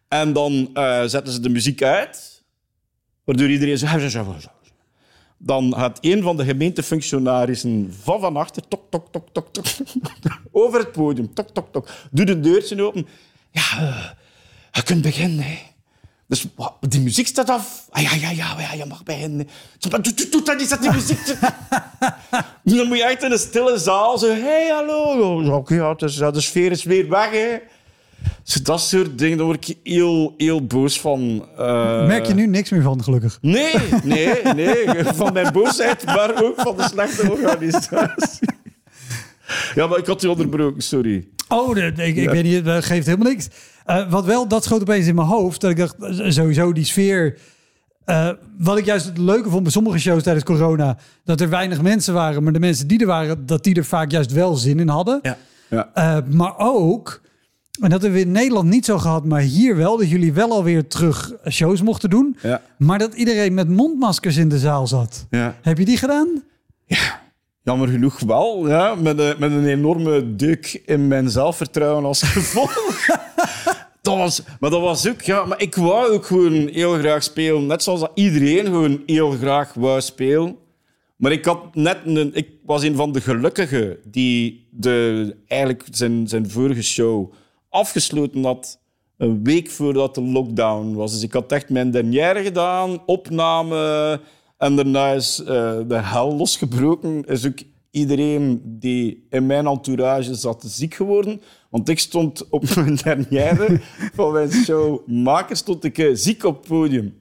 [0.09, 2.45] En dan uh, zetten ze de muziek uit,
[3.25, 3.87] waardoor iedereen zo...
[5.39, 9.67] Dan gaat een van de gemeentefunctionarissen van van achter, tok, tok, tok, tok, tok,
[10.53, 13.07] over het podium, tok, tok, tok, doet een deurtje open.
[13.51, 14.11] Ja, uh,
[14.73, 15.59] je kunt beginnen, hè.
[16.31, 16.47] Dus
[16.81, 17.87] die muziek staat af.
[17.91, 19.49] Ah, ja, ja, ja, ja, je mag beginnen.
[19.79, 21.27] Doe, doe, doe dat niet, zet die muziek.
[22.65, 24.29] dan moet je echt in een stille zaal zo...
[24.29, 25.55] hey, hallo.
[25.55, 27.59] Oké, ja, dus, ja, de sfeer is weer weg, hè.
[28.45, 31.49] Dus dat soort dingen, daar word ik heel, heel boos van.
[31.59, 32.07] Uh...
[32.07, 33.39] Merk je nu niks meer van, gelukkig?
[33.41, 35.05] Nee, nee, nee.
[35.05, 38.49] Van mijn boosheid, maar ook van de slechte organisatie.
[39.75, 41.29] Ja, maar ik had je onderbroken, sorry.
[41.49, 43.49] Oh, ik, ik weet niet, dat geeft helemaal niks.
[43.91, 45.61] Uh, wat wel, dat schoot opeens in mijn hoofd.
[45.61, 45.97] Dat ik dacht,
[46.35, 47.39] sowieso die sfeer.
[48.07, 51.83] Uh, wat ik juist het leuke vond bij sommige shows tijdens corona, dat er weinig
[51.83, 54.81] mensen waren, maar de mensen die er waren, dat die er vaak juist wel zin
[54.81, 55.19] in hadden.
[55.23, 55.37] Ja.
[55.71, 55.91] Ja.
[55.95, 57.21] Uh, maar ook,
[57.81, 60.53] en dat hebben we in Nederland niet zo gehad, maar hier wel, dat jullie wel
[60.53, 62.37] alweer terug shows mochten doen.
[62.43, 62.61] Ja.
[62.79, 65.27] Maar dat iedereen met mondmaskers in de zaal zat.
[65.31, 65.55] Ja.
[65.63, 66.43] Heb je die gedaan?
[66.87, 67.20] Ja.
[67.63, 68.95] Jammer genoeg wel, ja.
[68.95, 73.07] Met, een, met een enorme deuk in mijn zelfvertrouwen als gevolg.
[74.03, 77.67] dat was, maar dat was ook, ja, maar ik wou ook gewoon heel graag spelen.
[77.67, 80.57] Net zoals dat iedereen gewoon heel graag wou spelen.
[81.17, 86.29] Maar ik, had net een, ik was een van de gelukkigen die de, eigenlijk zijn,
[86.29, 87.33] zijn vorige show
[87.69, 88.79] afgesloten had.
[89.17, 91.13] Een week voordat de lockdown was.
[91.13, 94.21] Dus ik had echt mijn dernière gedaan, opname.
[94.61, 95.47] En daarna is uh,
[95.87, 97.25] de hel losgebroken.
[97.25, 97.59] Is ook
[97.91, 101.41] iedereen die in mijn entourage zat ziek geworden.
[101.71, 103.81] Want ik stond op mijn dernière
[104.15, 107.15] van mijn show maken, stond ik uh, ziek op het podium.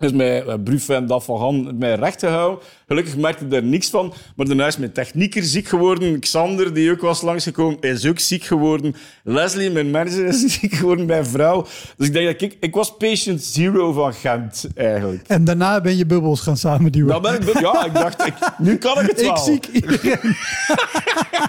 [0.00, 2.64] Dus mijn uh, Bruf en dat van Han mij recht gehouden.
[2.86, 4.12] Gelukkig merkte ik daar niks van.
[4.36, 6.20] Maar daarna is mijn technieker ziek geworden.
[6.20, 8.94] Xander, die ook was langsgekomen, is ook ziek geworden.
[9.24, 11.06] Leslie, mijn manager, is ziek geworden.
[11.06, 11.66] Mijn vrouw.
[11.96, 12.56] Dus ik denk dat ik...
[12.60, 15.22] Ik was patient zero van Gent, eigenlijk.
[15.26, 17.08] En daarna ben je bubbels gaan samenduwen.
[17.12, 17.60] Dan ben ik...
[17.60, 19.32] Ja, ik dacht, ik, nu kan ik het wel.
[19.32, 20.36] Ik ziek iedereen.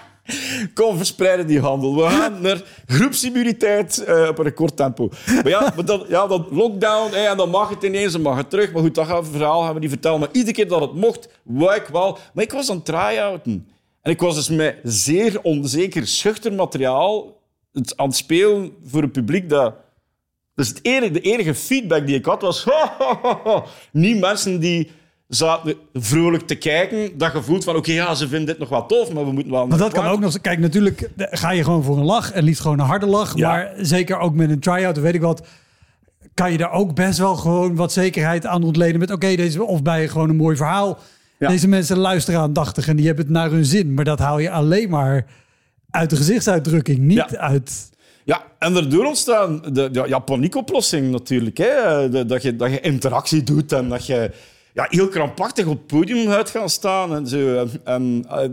[0.74, 1.96] Kom, verspreiden die handel.
[1.96, 5.10] We gaan naar groepsimmuniteit uh, op een recordtempo.
[5.26, 8.50] Maar ja, maar dan, ja, dan lockdown en dan mag het ineens, dan mag het
[8.50, 8.72] terug.
[8.72, 10.20] Maar goed, dat gaan we verhaal gaan we niet vertellen.
[10.20, 12.18] Maar iedere keer dat het mocht, wou ik wel.
[12.34, 13.68] Maar ik was aan het try-outen.
[14.02, 17.40] En ik was dus met zeer onzeker, schuchter materiaal
[17.96, 19.74] aan het spelen voor een publiek dat...
[20.56, 22.68] Dus het enige, de enige feedback die ik had was...
[23.92, 24.92] niet mensen die
[25.34, 27.18] zaten vrolijk te kijken.
[27.18, 29.68] Dat gevoel van, oké, ja, ze vinden dit nog wel tof, maar we moeten wel...
[29.68, 30.42] Maar dat kan ook nog...
[30.42, 33.36] Kijk, natuurlijk ga je gewoon voor een lach en liefst gewoon een harde lach.
[33.36, 35.48] Maar zeker ook met een try-out, weet ik wat...
[36.34, 39.12] kan je daar ook best wel gewoon wat zekerheid aan ontleden met...
[39.12, 40.98] oké, deze of bij gewoon een mooi verhaal.
[41.38, 43.94] Deze mensen luisteren aandachtig en die hebben het naar hun zin.
[43.94, 45.26] Maar dat haal je alleen maar
[45.90, 47.90] uit de gezichtsuitdrukking, niet uit...
[48.24, 51.58] Ja, en daardoor ontstaan de ja, paniekoplossing natuurlijk.
[51.58, 52.26] Hè?
[52.26, 54.32] dat, je, dat je interactie doet en dat je
[54.74, 57.68] ja, heel krampachtig op het podium uit gaan staan en zo.
[57.84, 58.48] En, eh,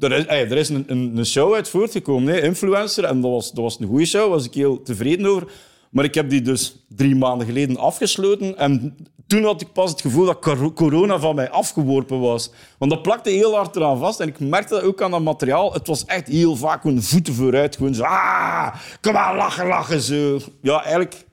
[0.00, 0.84] er is, er is een,
[1.16, 3.04] een, show uit voortgekomen, hè, Influencer.
[3.04, 5.48] En dat was, dat was een goede show, was ik heel tevreden over.
[5.90, 8.58] Maar ik heb die dus drie maanden geleden afgesloten.
[8.58, 12.50] En toen had ik pas het gevoel dat corona van mij afgeworpen was.
[12.78, 14.20] Want dat plakte heel hard eraan vast.
[14.20, 15.72] En ik merkte dat ook aan dat materiaal.
[15.72, 17.76] Het was echt heel vaak een voeten vooruit.
[17.76, 20.00] Gewoon zo, ah, kom maar, lachen, lachen.
[20.00, 20.38] Zo.
[20.62, 21.26] Ja, eigenlijk...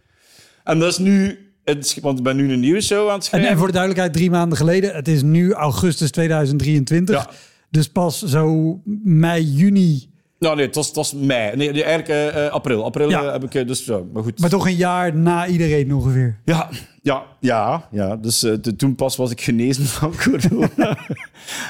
[0.63, 3.23] En dat is nu het- want ik ben nu een nieuwe show aan het En,
[3.23, 3.49] schrijven.
[3.49, 4.95] en voor de duidelijkheid, drie maanden geleden.
[4.95, 7.15] Het is nu augustus 2023.
[7.15, 7.29] Ja.
[7.69, 10.09] Dus pas zo mei, juni.
[10.39, 11.55] Nou nee, het was, het was mei.
[11.55, 12.83] Nee, eigenlijk eh, april.
[12.83, 13.23] April Ja.
[13.25, 14.09] eh, heb ik dus zo.
[14.13, 14.39] Maar goed.
[14.39, 16.39] Maar toch een jaar na iedereen ongeveer.
[16.45, 16.69] Ja,
[17.05, 18.15] ja, ja, ja.
[18.15, 20.97] Dus eh, toen pas was ik genezen van corona.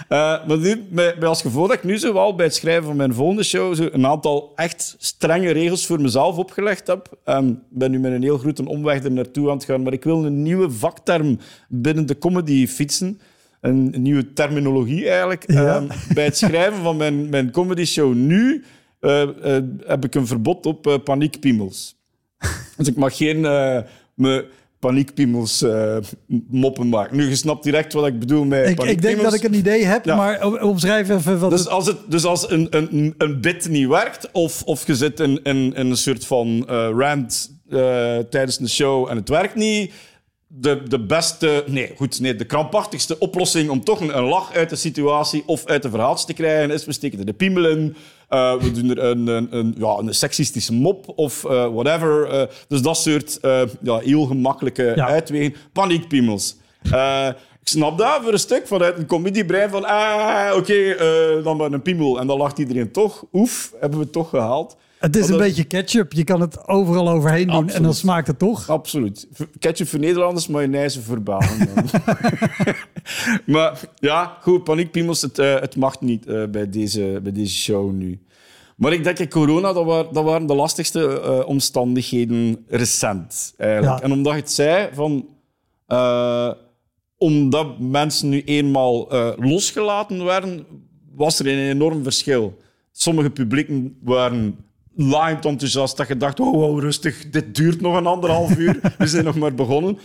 [0.08, 2.84] Eh, maar nu, met, met als gevolg dat ik nu zo wel bij het schrijven
[2.84, 7.18] van mijn volgende show zo een aantal echt strenge regels voor mezelf opgelegd heb.
[7.24, 9.84] En ben nu met een heel grote omweg er naartoe aan het gaan.
[9.84, 13.20] Maar ik wil een nieuwe vakterm binnen de comedy fietsen.
[13.62, 15.52] Een, een nieuwe terminologie eigenlijk.
[15.52, 15.76] Ja.
[15.76, 18.64] Ehm, bij het schrijven van mijn, mijn comedy show nu
[19.00, 19.30] eh,
[19.86, 21.96] heb ik een verbod op paniekpiemels.
[22.78, 23.40] Dus ik mag geen
[24.16, 25.98] me paniekpiemels eh,
[26.50, 27.18] moppen maken.
[27.18, 29.86] Nu, je snapt direct wat ik bedoel met Ik, ik denk dat ik een idee
[29.86, 30.16] heb, Ja.
[30.16, 33.88] maar omschrijf even wat Dus het- als, het, dus als een, een, een bit niet
[33.88, 38.60] werkt, of, of je zit in, in, in een soort van eh, rant eh, tijdens
[38.60, 39.92] een show en het werkt niet,
[40.48, 44.70] de, de beste, nee, goed, nee, de krampachtigste oplossing om toch een, een lach uit
[44.70, 47.96] de situatie of uit de verhaaltje te krijgen is, we steken er de piemel in,
[48.30, 52.30] eh, we doen er een, een, een, ja, een seksistische mop of eh, whatever.
[52.30, 53.38] eh, dus dat soort
[53.82, 55.08] ja, heel gemakkelijke Ja.
[55.08, 55.56] uitwegen.
[55.74, 56.56] Paniekpiemels.
[57.62, 61.72] Ik snap dat voor een stuk vanuit een comediebrein van ah, oké, eh, dan maar
[61.72, 62.20] een piemel.
[62.20, 63.26] En dan lacht iedereen toch.
[63.34, 64.78] Oef, hebben we het toch gehaald.
[65.06, 66.14] Het is Want een dat- beetje ketchup.
[66.14, 68.70] Je kan het overal overheen doen en dan smaakt het toch.
[68.70, 69.28] Absoluut.
[69.60, 71.68] Ketchup voor Nederlanders, mayonaise voor Belgen.
[73.46, 77.92] maar ja, goed, paniekpiemels, het, eh, het mag niet eh, bij, deze, bij deze show
[77.92, 78.20] nu.
[78.76, 83.54] Maar ik denk, dat corona, dat waren, dat waren de lastigste eh, omstandigheden recent.
[83.58, 83.98] Eigenlijk.
[84.00, 84.04] Ja.
[84.06, 85.28] En omdat je het zei, van,
[85.88, 86.52] eh,
[87.18, 90.66] omdat mensen nu eenmaal eh, losgelaten werden,
[91.16, 92.58] was er een enorm verschil.
[92.92, 94.56] Sommige publieken waren
[94.96, 98.80] lijnd enthousiast dat je dacht, oh, wow, rustig, dit duurt nog een anderhalf uur.
[98.98, 99.98] We zijn nog maar begonnen.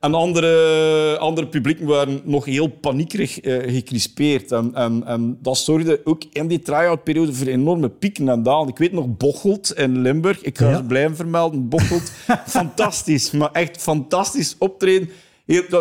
[0.00, 4.52] En andere, andere publieken waren nog heel paniekerig eh, gecrispeerd.
[4.52, 8.68] En, en, en dat zorgde ook in die try-out-periode voor enorme pieken en dalen.
[8.68, 10.42] Ik weet nog Bocholt in Limburg.
[10.42, 10.76] Ik ga Ja.
[10.76, 11.68] ze blijven vermelden.
[11.68, 12.12] Bocholt,
[12.46, 13.30] fantastisch.
[13.30, 15.10] Maar echt fantastisch optreden.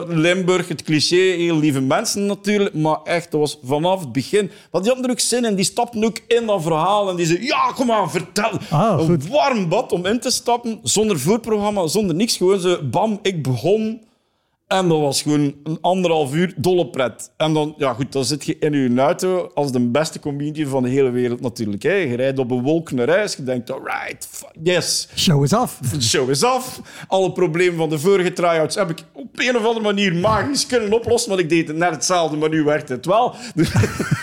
[0.08, 2.76] Limburg, het cliché, heel lieve mensen natuurlijk.
[2.76, 4.52] Maar echt, dat was vanaf het begin.
[4.72, 5.56] Want die hadden er ook zin in.
[5.56, 7.10] Die stapten ook in dat verhaal.
[7.10, 8.52] En die zeiden, ja, kom maar, vertel.
[8.70, 10.80] Ah, een warm bad om in te stappen.
[10.84, 12.38] Zonder voorprogramma, zonder niks.
[12.38, 14.02] Gewoon zo, bam, ik begon.
[14.68, 17.32] En dat was gewoon een anderhalf uur dolle pret.
[17.38, 20.84] En dan, ja goed, dan zit je in je auto als de beste comedian van
[20.84, 21.84] de hele wereld natuurlijk.
[21.84, 21.94] Hè.
[21.94, 23.36] Je rijdt op een wolk naar huis.
[23.36, 25.08] Je denkt, alright, f- yes.
[25.16, 25.80] Show is af.
[26.02, 26.82] Show is af.
[27.08, 30.94] Alle problemen van de vorige try-outs heb ik op een of andere manier magisch kunnen
[30.94, 31.30] oplossen.
[31.30, 33.36] Want ik deed het net hetzelfde, maar nu werkt het wel.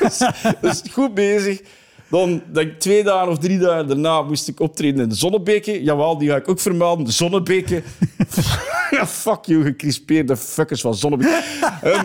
[0.01, 0.19] Dus,
[0.61, 1.61] dus goed bezig.
[2.09, 2.43] Dan,
[2.79, 5.83] twee dagen of drie dagen daarna moest ik optreden in de Zonnebeke.
[5.83, 7.05] Jawel, die ga ik ook vermelden.
[7.05, 7.83] De Zonnebeke.
[9.07, 11.43] fuck you, gecrispeerde fuckers van Zonnebeke.
[11.83, 12.05] Ehm,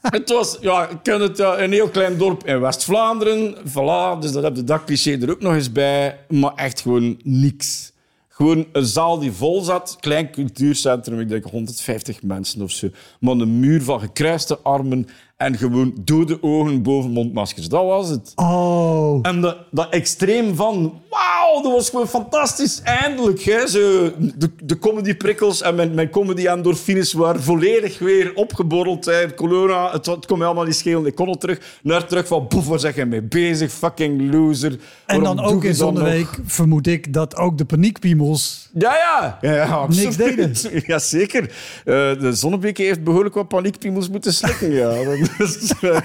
[0.00, 3.56] het was, ja, ik ken het, ja, een heel klein dorp in West-Vlaanderen.
[3.56, 6.18] Voilà, dus dat heb je dat cliché er ook nog eens bij.
[6.28, 7.94] Maar echt gewoon niks.
[8.28, 12.88] Gewoon een zaal die vol zat, klein cultuurcentrum, ik denk 150 mensen of zo.
[13.20, 17.68] Maar een muur van gekruiste armen en gewoon dode ogen boven mondmaskers.
[17.68, 18.32] Dat was het.
[18.34, 19.18] Oh.
[19.22, 22.80] En dat, dat extreem van, wauw, dat was gewoon fantastisch.
[22.84, 29.04] Eindelijk, hè, zo, de, de comedyprikkels en mijn, mijn comedy-endorfines waren volledig weer opgeborreld.
[29.04, 29.34] Hè.
[29.34, 31.06] Corona, het, het kon allemaal niet schelen.
[31.06, 33.72] Ik kon er terug naar terug van, boef, waar zeg je mee bezig?
[33.72, 34.72] Fucking loser.
[35.06, 35.78] En Waarom dan ook in nog?
[35.78, 38.68] Zonneweek vermoed ik dat ook de paniekpiemels...
[38.78, 39.38] Ja, ja.
[39.40, 40.18] ja, ja absoluut.
[40.18, 40.82] Niks deden.
[40.92, 41.42] Jazeker.
[41.42, 44.72] Uh, de Zonnebeke heeft behoorlijk wat paniekpiemels moeten slikken.
[44.72, 44.94] Ja,
[45.38, 46.00] is, eh,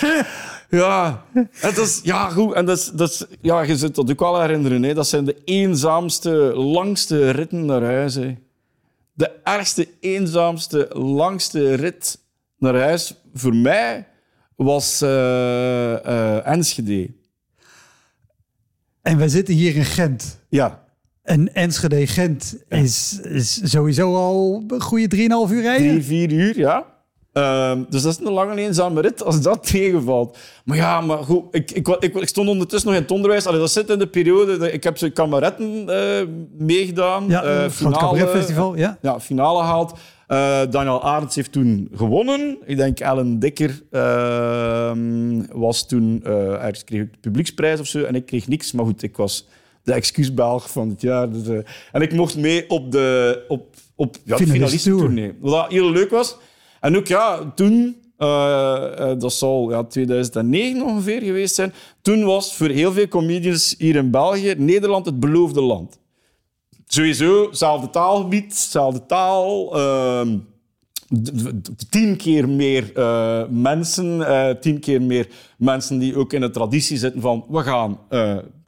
[0.80, 1.24] ja.
[1.60, 2.54] Dat is, ja, goed.
[2.54, 4.82] En dat is, dat is, ja, je zult dat ook wel herinneren.
[4.82, 4.94] Hè.
[4.94, 8.14] Dat zijn de eenzaamste, langste ritten naar huis.
[8.14, 8.36] Hè.
[9.12, 12.18] De ergste, eenzaamste, langste rit
[12.58, 14.06] naar huis voor mij
[14.56, 17.10] was eh, eh, Enschede.
[19.02, 20.40] En wij zitten hier in Gent.
[20.48, 20.84] Ja.
[21.22, 25.88] En Enschede-Gent is, is sowieso al een goede 3,5 uur rijden.
[25.88, 26.99] Drie, vier uur, ja.
[27.32, 30.38] Ehm, dus dat is een lange eenzame rit als dat tegenvalt.
[30.64, 33.46] Maar ja, maar goed, ik, ik, ik, ik stond ondertussen nog in het onderwijs.
[33.46, 34.56] Allee, dat zit in de periode.
[34.58, 36.26] dat- Ik heb zo'n kameretten eh,
[36.58, 37.24] meegedaan.
[37.28, 38.98] Ja, Eh, het Groot Cabaret Festival, ja.
[39.02, 39.92] Ja, finale gehaald.
[40.26, 42.58] Eh, Daniel Arends heeft toen gewonnen.
[42.64, 46.20] Ik denk Ellen Dikker ehm, was toen...
[46.24, 48.02] ergens kreeg ik de publieksprijs of zo.
[48.02, 48.72] En ik kreeg niks.
[48.72, 49.46] Maar goed, ik was
[49.82, 51.30] de excuusbelg van het jaar.
[51.30, 51.62] Dus,
[51.92, 54.98] en ik mocht mee op de, op, op, ja, Finalistentour.
[54.98, 55.32] finalistentournee.
[55.40, 56.36] Wat heel leuk was.
[56.80, 57.96] En ook ja, toen...
[58.16, 61.72] eh, eh, dat zal ja, 2009 ongeveer geweest zijn.
[62.02, 65.98] Toen was voor heel veel comedians hier in België Nederland het beloofde land.
[66.86, 69.68] sowieso, hetzelfde taalgebied, hetzelfde taal.
[71.22, 74.26] d- tien keer meer eh, mensen,
[74.60, 77.98] tien keer meer mensen die ook in de traditie zitten van we gaan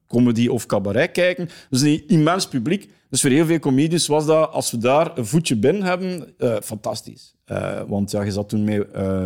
[0.08, 1.48] comedy of cabaret kijken.
[1.70, 2.88] Dus een immens publiek.
[3.10, 7.34] Dus voor heel veel comedians was dat, als we daar een voetje binnen hebben, fantastisch.
[7.52, 9.24] Eh, want ja, je zat toen met uh,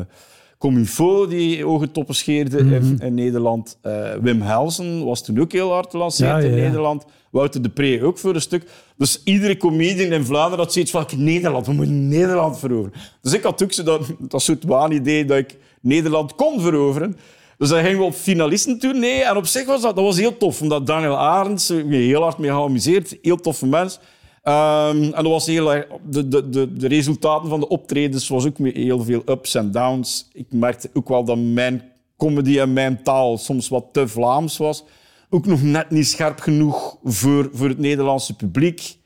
[0.59, 3.79] Comufo, die ogentoppen scheerde in, in Nederland.
[3.83, 6.55] Eh, Wim Helsen was toen ook heel hard gelanceerd Ja, ja, in.
[6.55, 7.05] Nederland.
[7.31, 8.65] Wouter de Pre ook voor een stuk.
[8.97, 12.93] Dus iedere comedian in Vlaanderen had zoiets van "Oké, Nederland, we moeten Nederland veroveren.
[13.23, 17.17] Dus ik had ook zo dat, dat soort waanidee dat ik Nederland kon veroveren.
[17.59, 18.93] Dus dan gingen we op finalisten toe.
[18.93, 22.23] Nee, en op zich was dat, dat was heel tof, omdat Daniel Arends, me heel
[22.23, 23.99] hard mee geamuseerd, heel toffe mens.
[24.47, 28.59] Ehm, en dat was heel de, de, de, de resultaten van de optredens was ook
[28.59, 30.29] heel veel ups en downs.
[30.33, 31.83] Ik merkte ook wel dat mijn
[32.17, 34.85] comedy en mijn taal soms wat te Vlaams was.
[35.31, 38.97] Ook nog net niet scherp genoeg voor, voor het Nederlandse publiek.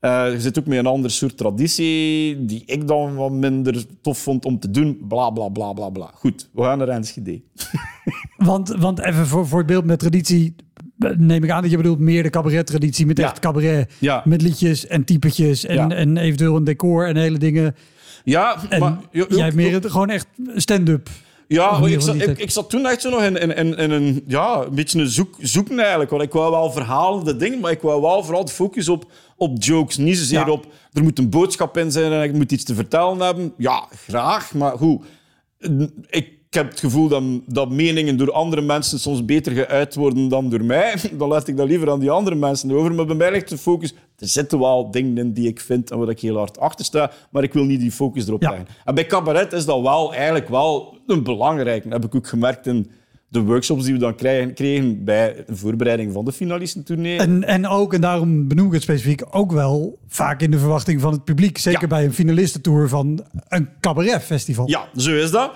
[0.00, 4.18] Eh, je zit ook met een ander soort traditie die ik dan wat minder tof
[4.18, 5.04] vond om te doen.
[5.08, 6.10] Bla, bla, bla, bla, bla.
[6.14, 7.42] Goed, we gaan naar Enschede.
[8.36, 10.54] Want, want even voor, voor het beeld met traditie,
[11.16, 13.24] neem ik aan dat je bedoelt meer de cabaret-traditie met Ja.
[13.24, 13.92] echt cabaret.
[13.98, 14.22] Ja.
[14.24, 15.88] Met liedjes en typetjes en, Ja.
[15.88, 17.76] en eventueel een decor en hele dingen.
[18.24, 18.98] Ja, En maar...
[19.28, 21.08] jij meer het, gewoon echt stand-up.
[21.48, 24.22] Ja, ik zat, ik, ik zat toen echt zo nog in, in, in, in een,
[24.26, 26.10] ja, een beetje een zoek, zoeken eigenlijk.
[26.10, 29.62] Want ik wou wel verhalende dingen, maar ik wou wel vooral de focus op, op
[29.62, 29.96] jokes.
[29.96, 30.50] Niet zozeer Ja.
[30.50, 33.52] op, er moet een boodschap in zijn en ik moet iets te vertellen hebben.
[33.56, 35.04] Ja, graag, maar goed.
[36.10, 40.50] Ik heb het gevoel dat, dat meningen door andere mensen soms beter geuit worden dan
[40.50, 40.94] door mij.
[41.18, 42.94] Dan laat ik dat liever aan die andere mensen over.
[42.94, 43.94] Maar bij mij ligt de focus...
[44.18, 47.10] Er zitten wel dingen in die ik vind en waar ik heel hard achter sta,
[47.30, 48.48] maar ik wil niet die focus erop Ja.
[48.50, 48.68] leggen.
[48.84, 51.88] En bij cabaret is dat wel eigenlijk wel een belangrijke.
[51.88, 52.90] Dat heb ik ook gemerkt in
[53.28, 57.18] de workshops die we dan krijgen, kregen bij de voorbereiding van de finalistentournee.
[57.18, 61.00] En, en ook, en daarom benoem ik het specifiek, ook wel vaak in de verwachting
[61.00, 61.58] van het publiek.
[61.58, 61.86] Zeker Ja.
[61.86, 64.68] bij een finalistentour van een cabaretfestival.
[64.68, 65.50] Ja, zo is dat.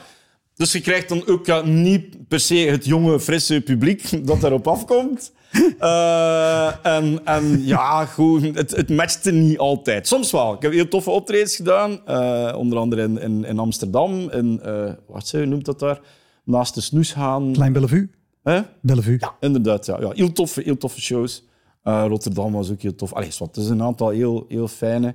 [0.57, 4.69] Dus je krijgt dan ook ja, niet per se het jonge, frisse publiek dat daarop
[4.69, 5.33] afkomt.
[5.79, 10.09] Eh, en, en ja, goed, het, het matchte niet altijd.
[10.09, 10.55] Soms wel.
[10.55, 12.07] Ik heb heel toffe optredens gedaan.
[12.07, 14.31] eh, onder andere in, in, in Amsterdam.
[14.31, 16.01] In, eh, wat ze noemt dat daar?
[16.45, 17.53] Naast de Snoeshaan.
[17.53, 18.11] Klein Bellevue.
[18.43, 18.61] Hè?
[18.81, 19.17] Bellevue.
[19.21, 19.87] Ja, inderdaad.
[19.87, 20.01] Ja.
[20.01, 21.45] Ja, heel, toffe, heel toffe shows.
[21.83, 23.13] Rotterdam was ook heel tof.
[23.13, 25.15] Allee, wat, het is een aantal heel, heel fijne.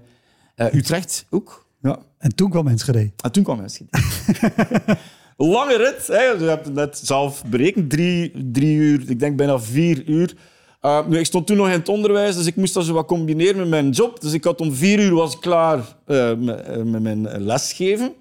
[0.55, 1.67] Utrecht ook.
[1.81, 1.99] Ja.
[2.17, 3.11] En toen kwam Enschede.
[3.23, 3.89] En toen kwam Enschede.
[5.47, 6.07] Lange rit.
[6.07, 6.23] Hè.
[6.23, 7.89] Je hebt het net zelf berekend.
[7.89, 10.33] Drie, drie uur, ik denk bijna vier uur.
[10.81, 13.05] Uh, nu, ik stond toen nog in het onderwijs, dus ik moest dat zo wat
[13.05, 14.21] combineren met mijn job.
[14.21, 18.13] Dus ik had om vier uur was ik klaar eh, met, eh, met mijn lesgeven.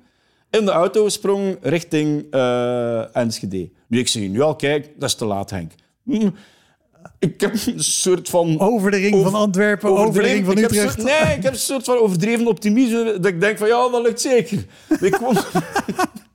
[0.51, 3.71] In de auto sprong richting eh, Enschede.
[3.89, 5.73] Nu, ik zeg nu al, kijk, dat is te laat, Henk.
[6.05, 6.29] Hm,
[7.19, 8.61] Ik heb een soort van...
[8.61, 10.93] Over de ring Over- van Antwerpen, over de ring van Utrecht.
[11.01, 13.05] soort- nee, ik heb een soort van overdreven optimisme.
[13.05, 14.65] Dat ik denk van, ja, dat lukt zeker.
[14.89, 15.19] Ik ik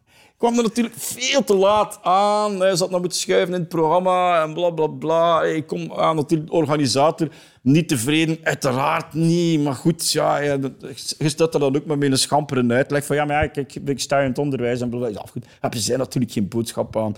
[0.43, 2.59] kwam er natuurlijk veel te laat aan.
[2.59, 5.43] Hij zat nog moeten schuiven in het programma en bla, bla, bla.
[5.43, 7.27] Ik kom aan, de organisator
[7.61, 8.37] niet tevreden.
[8.43, 13.05] Uiteraard niet, maar goed, ja, je staat er dan ook maar met een schampere uitleg
[13.05, 15.07] van, ja, maar ja, kijk, ik sta in het onderwijs en bla.
[15.07, 17.15] Ja, goed, heb je zij natuurlijk geen boodschap aan.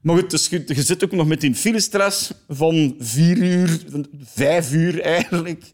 [0.00, 3.80] Maar goed, dus je, zit ook nog met die filestress van vier uur,
[4.22, 5.64] vijf uur eigenlijk.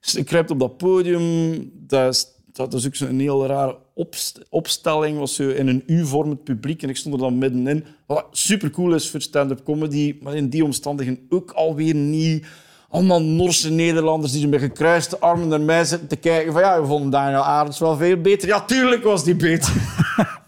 [0.00, 1.70] Dus je kruipt op dat podium.
[1.74, 5.18] Dat dat is ook zo'n heel rare opst- opstelling.
[5.18, 7.84] was zo in een U-vorm het publiek en ik stond er dan middenin.
[8.06, 12.46] Wat supercool is voor stand-up comedy, maar in die omstandigheden ook alweer niet.
[12.88, 16.52] Allemaal Norse Nederlanders die met gekruiste armen naar mij zitten te kijken.
[16.52, 18.48] Van ja, we vonden Daniel Arends wel veel beter.
[18.48, 19.72] Ja, tuurlijk was die beter.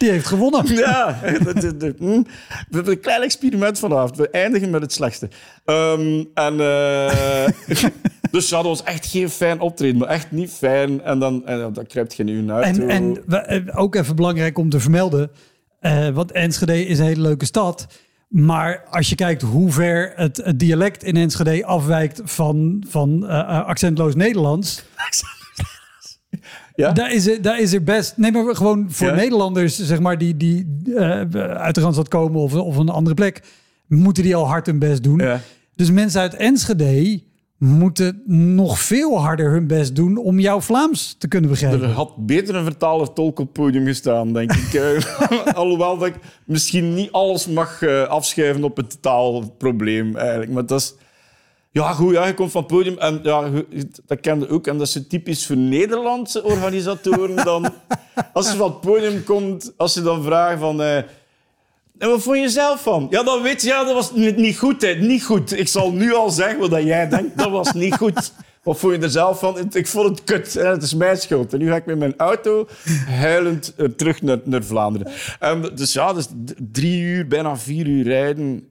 [0.00, 0.66] Die heeft gewonnen.
[0.76, 1.26] Ja, hm.
[1.98, 2.24] we
[2.70, 4.16] hebben een klein experiment vanavond.
[4.16, 5.28] We eindigen met het slechtste.
[5.64, 7.46] Ehm, en, eh,
[8.30, 11.02] dus ja, dat was echt geen fijn optreden, maar echt niet fijn.
[11.02, 14.58] En dan, en dan kruipt je nu naar En, en we- eh, ook even belangrijk
[14.58, 15.30] om te vermelden,
[15.80, 17.86] eh, want Enschede is een hele leuke stad.
[18.28, 23.66] Maar als je kijkt hoe ver het, het dialect in Enschede afwijkt van, van eh,
[23.66, 24.82] accentloos Nederlands,
[26.80, 26.92] Ja?
[26.92, 28.16] daar, is er, daar is er best.
[28.16, 29.14] Nee, maar gewoon voor Ja?
[29.14, 33.42] Nederlanders, zeg maar, die, die eh, uit de Randstad komen of, of een andere plek,
[33.86, 35.18] moeten die al hard hun best doen.
[35.18, 35.40] Ja.
[35.74, 37.22] Dus mensen uit Enschede
[37.58, 38.22] moeten
[38.56, 41.82] nog veel harder hun best doen om jouw Vlaams te kunnen begrijpen.
[41.88, 44.74] Er had beter een vertaler tolk op het podium gestaan, denk ik.
[44.74, 46.14] Eh, Alhoewel dat ik
[46.44, 50.50] misschien niet alles mag eh, afschuiven op het taalprobleem, eigenlijk.
[50.50, 50.94] Maar dat is...
[51.72, 53.50] Ja, goed, ja, je komt van het podium en ja,
[54.06, 54.66] dat kende ook.
[54.66, 57.44] En dat is typisch voor Nederlandse organisatoren.
[57.44, 57.72] Dan,
[58.32, 60.82] als je van het podium komt, als je dan vraagt van...
[60.82, 60.96] eh,
[62.00, 63.06] en wat vond je zelf van?
[63.10, 64.82] Ja, dan weet je, ja, dat was niet, niet goed.
[64.82, 64.94] Hè.
[64.94, 65.58] Niet goed.
[65.58, 67.38] Ik zal nu al zeggen wat jij denkt.
[67.38, 68.32] Dat was niet goed.
[68.62, 69.68] Wat vond je er zelf van?
[69.72, 70.54] Ik vond het kut.
[70.54, 71.52] Het is mijn schuld.
[71.52, 72.68] En nu ga ik met mijn auto
[73.06, 75.12] huilend eh, terug naar, naar Vlaanderen.
[75.38, 76.26] En dus ja, dus
[76.72, 78.69] drie uur, bijna vier uur rijden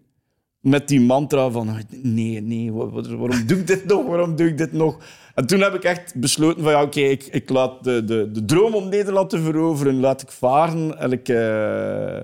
[0.60, 1.70] met die mantra van
[2.02, 4.06] nee, nee, wa- wa- waarom doe ik dit nog?
[4.06, 4.98] Waarom doe ik dit nog?
[5.36, 8.46] En toen heb ik echt besloten van ja, oké, ik, ik laat de, de, de
[8.46, 12.20] droom om Nederland te veroveren, laat ik varen en ik, eh,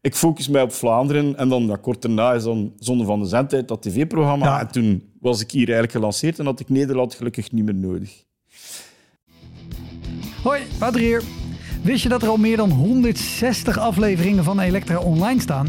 [0.00, 1.36] ik focus mij op Vlaanderen.
[1.36, 4.44] En dan ja, kort daarna is dan Zonde van de Zendtijd, dat tv-programma.
[4.46, 4.60] Ja.
[4.60, 8.24] En toen was ik hier eigenlijk gelanceerd en had ik Nederland gelukkig niet meer nodig.
[10.42, 11.22] Hoi, Wouter hier.
[11.82, 15.68] Wist je dat er al meer dan 160 afleveringen van Elektra online staan?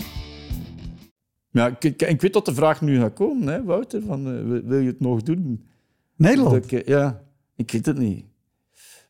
[1.51, 4.01] Ja, ik, ik, weet dat de vraag nu gaat komen, hè, Wouter.
[4.07, 5.65] Van, eh, wil- je het nog doen?
[6.15, 6.71] Nederland.
[6.71, 7.21] Ik, eh, ja,
[7.55, 8.25] ik weet het niet.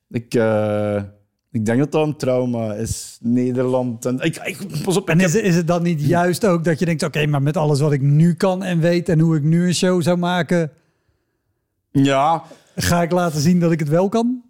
[0.10, 1.04] Ik, eh,
[1.52, 3.18] ik denk dat dat een trauma is.
[3.22, 4.06] Nederland.
[4.06, 6.80] En, ik, ik, pas op, En is, heb- is het dan niet juist ook dat
[6.80, 9.44] je denkt, oké, maar met alles wat ik nu kan en weet en hoe ik
[9.44, 10.72] nu een show zou maken,
[11.92, 12.44] ja,
[12.76, 14.42] ga ik laten zien dat ik het wel kan?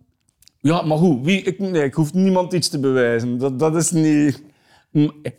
[0.60, 1.24] ja, maar hoe?
[1.24, 3.38] Wie, ik, nee, ik hoef niemand iets te bewijzen.
[3.38, 4.44] Dat, dat is niet...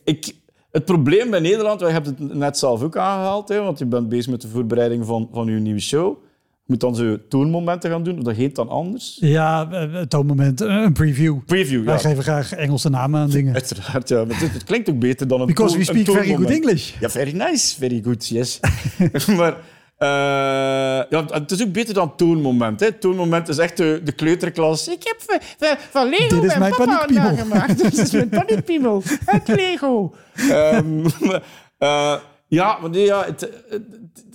[0.05, 0.35] Ik,
[0.73, 4.09] het probleem bij Nederland, jij hebt het net zelf ook aangehaald, hè, want je bent
[4.09, 6.17] bezig met de voorbereiding van, van je nieuwe show.
[6.65, 9.17] Je moet dan zo toonmomenten gaan doen, dat heet dan anders.
[9.21, 11.39] Ja, eh, toonmoment, eh, een preview.
[11.47, 12.01] Preview, Wij ja.
[12.01, 13.55] geven graag Engelse namen aan dingen.
[13.55, 14.25] Uiteraard, ja.
[14.25, 16.51] Maar het, het klinkt ook beter dan een Because we speak very good.
[16.51, 16.93] English.
[17.01, 17.77] Ja, very nice.
[17.79, 18.61] Very good, yes.
[19.37, 19.57] maar
[20.07, 22.81] ja, het is ook beter dan toonmoment.
[22.81, 22.93] Hè.
[22.93, 24.89] Toonmoment is echt de, de kleuterklas.
[24.89, 27.79] Ik heb van, van, van Lego Dit is mijn papa nagemaakt.
[27.83, 29.03] Dit is mijn paniekpiemel.
[29.25, 30.15] Het Lego.
[30.35, 31.05] Ehm,
[31.79, 32.15] eh,
[32.49, 33.83] ja, maar nee, ja, het, het-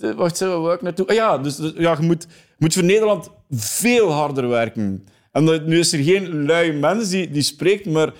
[0.00, 1.06] het- wacht, zo, waar ik naartoe?
[1.06, 2.26] Ah, ja, dus, dus, ja, je moet,
[2.58, 5.06] moet voor Nederland veel harder werken.
[5.32, 8.12] En dat- nu is er geen lui mens die, die spreekt, maar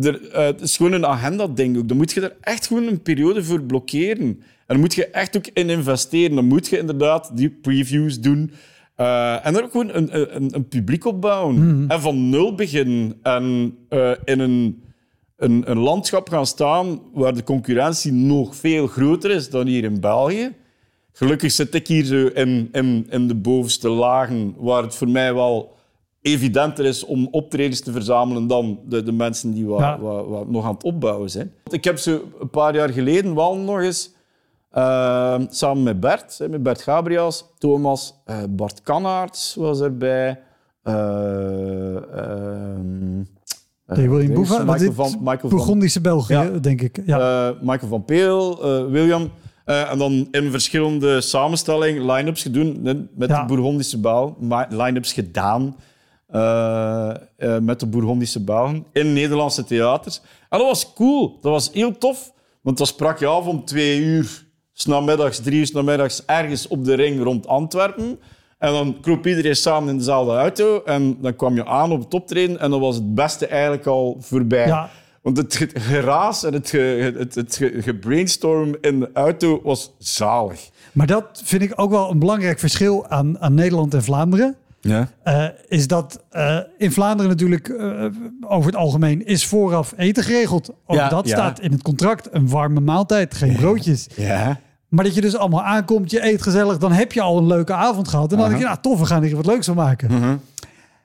[0.00, 1.88] er, eh, het is gewoon een agenda-ding ook.
[1.88, 4.42] Dan moet je er echt gewoon een periode voor blokkeren.
[4.66, 6.34] En dan moet je echt ook in investeren.
[6.34, 8.50] Dan moet je inderdaad die previews doen.
[8.96, 11.84] Eh, en dan ook gewoon een, een, een publiek opbouwen.
[11.88, 13.18] En van nul beginnen.
[13.22, 14.82] En eh, in een,
[15.36, 20.00] een, een landschap gaan staan waar de concurrentie nog veel groter is dan hier in
[20.00, 20.52] België.
[21.12, 25.34] Gelukkig zit ik hier zo in, in, in de bovenste lagen, waar het voor mij
[25.34, 25.72] wel
[26.22, 29.98] evidenter is om optredens te verzamelen dan de, de mensen die Ja.
[30.00, 31.52] wat nog aan het opbouwen zijn.
[31.70, 34.13] Ik heb zo een paar jaar geleden wel nog eens
[34.74, 40.40] eh, samen met Bert, met Bert Gabriels, Thomas, eh, Bart Kannaerts was erbij.
[40.82, 41.96] ehm,
[43.86, 46.44] eh, Nee, William Boeva, Michael van, Michael van Bourgondische België, Ja.
[46.48, 47.00] denk ik.
[47.06, 47.48] Ja.
[47.48, 49.30] eh, Michael van Peel, eh, William.
[49.64, 52.82] En dan in verschillende samenstelling line-ups gedaan
[53.16, 53.40] met Ja.
[53.40, 54.36] de Bourgondische Baal.
[54.68, 55.76] Line-ups gedaan
[57.60, 60.20] met de Bourgondische Belgen in Nederlandse theaters.
[60.48, 61.38] En dat was cool.
[61.40, 62.32] Dat was heel tof.
[62.62, 64.43] Want dan sprak je af om twee uur,
[64.74, 68.18] 's namiddags, drie uur namiddags, ergens op de ring rond Antwerpen.
[68.58, 70.82] En dan kroop iedereen samen in dezelfde auto.
[70.84, 72.58] En dan kwam je aan op het optreden.
[72.60, 74.66] En dan was het beste eigenlijk al voorbij.
[74.66, 74.90] Ja.
[75.22, 80.70] Want het ge- geraas en het, ge- het, het gebrainstorm in de auto was zalig.
[80.92, 84.56] Maar dat vind ik ook wel een belangrijk verschil aan, aan Nederland en Vlaanderen.
[84.84, 85.08] Ja.
[85.22, 88.04] Eh, is dat eh, in Vlaanderen natuurlijk eh,
[88.40, 90.70] over het algemeen is vooraf eten geregeld.
[90.86, 91.36] Ook Ja, dat ja.
[91.36, 92.28] staat in het contract.
[92.32, 94.06] Een warme maaltijd, geen broodjes.
[94.16, 94.60] Ja.
[94.88, 97.72] Maar dat je dus allemaal aankomt, je eet gezellig, dan heb je al een leuke
[97.72, 98.32] avond gehad.
[98.32, 100.12] En dan denk je, nou tof, we gaan hier wat leuks van maken.
[100.12, 100.36] Mhm.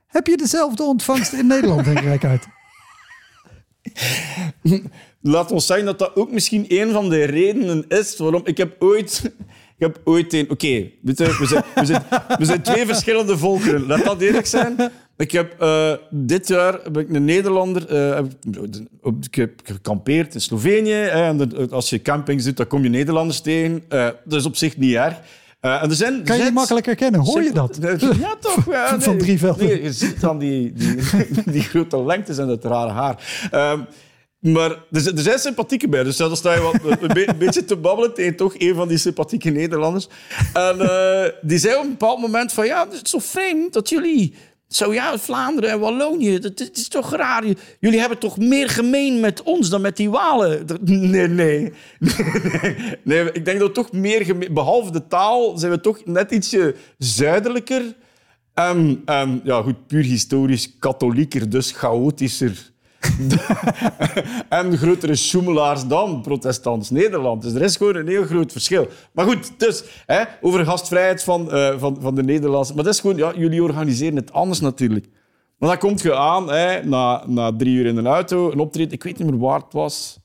[0.07, 2.47] Heb je dezelfde ontvangst in Nederland, denk ik uit?
[5.21, 8.75] Laat ons zeggen dat dat ook misschien een van de redenen is waarom ik heb
[8.79, 9.31] ooit.
[9.79, 10.49] Ik heb ooit een.
[10.49, 12.01] Oké, we, zijn, we,
[12.37, 13.85] we zijn twee verschillende volkeren.
[13.87, 14.75] Laat dat eerlijk zijn.
[15.17, 17.87] Ik heb eh, dit jaar heb ik een Nederlander.
[17.87, 18.25] eh, heb
[19.21, 20.91] ik, heb gekampeerd in Slovenië.
[20.91, 23.83] hè, en dat- als je campings doet, dan kom je Nederlanders tegen.
[23.89, 25.19] Eh, dat is op zich niet erg.
[25.59, 27.19] Eh, en er zijn, Kan je die makkelijk herkennen?
[27.21, 27.77] Hoor je dat?
[27.81, 28.65] Ja, toch?
[28.71, 29.65] Ja, Van drie velden.
[29.67, 30.95] Nee, je ziet dan die, die,
[31.53, 33.47] die grote lengtes en het rare haar.
[33.51, 33.79] Ehm,
[34.39, 36.03] maar er, er zijn sympathieke bij.
[36.03, 38.87] Dus dan sta je wat, een, be- een beetje te babbelen tegen toch een van
[38.87, 40.07] die sympathieke Nederlanders.
[40.53, 42.65] En eh, die zei op een bepaald moment van...
[42.65, 44.33] Ja, het is zo vreemd dat jullie...
[44.67, 47.43] Zo ja, Vlaanderen en Wallonië, dat, is toch raar.
[47.79, 50.65] Jullie hebben toch meer gemeen met ons dan met die Walen?
[50.83, 51.73] Nee, nee.
[53.03, 54.53] Nee, ik denk dat we toch meer.
[54.53, 57.81] Behalve de taal zijn we toch net ietsje zuidelijker.
[58.53, 59.01] En
[59.43, 62.71] ja, goed, puur historisch katholieker, dus chaotischer.
[64.49, 67.41] en grotere schoemelaars dan protestants Nederland.
[67.41, 68.87] Dus er is gewoon een heel groot verschil.
[69.11, 72.73] Maar goed, dus hè, over gastvrijheid van, eh, van, van de Nederlandse.
[72.73, 75.05] Maar dat is gewoon, ja, jullie organiseren het anders natuurlijk.
[75.57, 78.93] Maar dan komt je aan, hè, na, na drie uur in een auto, een optreden,
[78.93, 80.19] ik weet niet meer waar het was.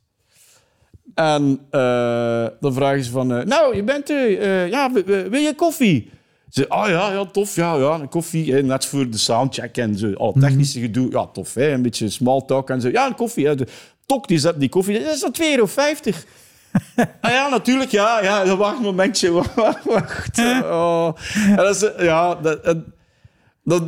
[1.14, 4.92] En uh, dan vragen ze van, uh, nou, je bent er, ja,
[5.30, 6.10] wil je koffie?
[6.54, 9.98] Ze, ah ja, ja, tof, ja, ja, een koffie, hè, net voor de soundcheck en
[9.98, 10.12] zo.
[10.12, 12.88] Al technische gedoe, ja, tof, hè, een beetje small talk en zo.
[12.88, 13.54] Ja, een koffie, hè.
[13.54, 13.66] De,
[14.06, 15.66] tok, die, zet die koffie, dat is dan 2,50 euro.
[17.20, 20.38] ah ja, natuurlijk, ja, ja, wacht een momentje, wacht, wacht.
[20.38, 21.10] Oh.
[21.34, 22.64] En dat is, ja, dat,
[23.64, 23.82] dat,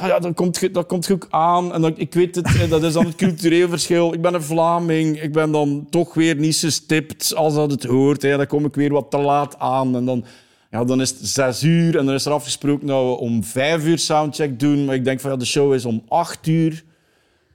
[0.00, 1.74] ja, dat, komt, dat komt ook aan.
[1.74, 4.12] En dat, ik weet het, dat is dan het cultureel verschil.
[4.12, 5.22] Ik ben een Vlaming.
[5.22, 8.22] Ik ben dan toch weer niet zo stipt als dat het hoort.
[8.22, 8.36] Hè.
[8.36, 9.96] Dan kom ik weer wat te laat aan.
[9.96, 10.24] En dan,
[10.72, 11.98] ja, dan is het zes uur.
[11.98, 14.84] En dan is er afgesproken dat we om vijf uur soundcheck doen.
[14.84, 16.82] Maar ik denk van ja, de show is om acht uur.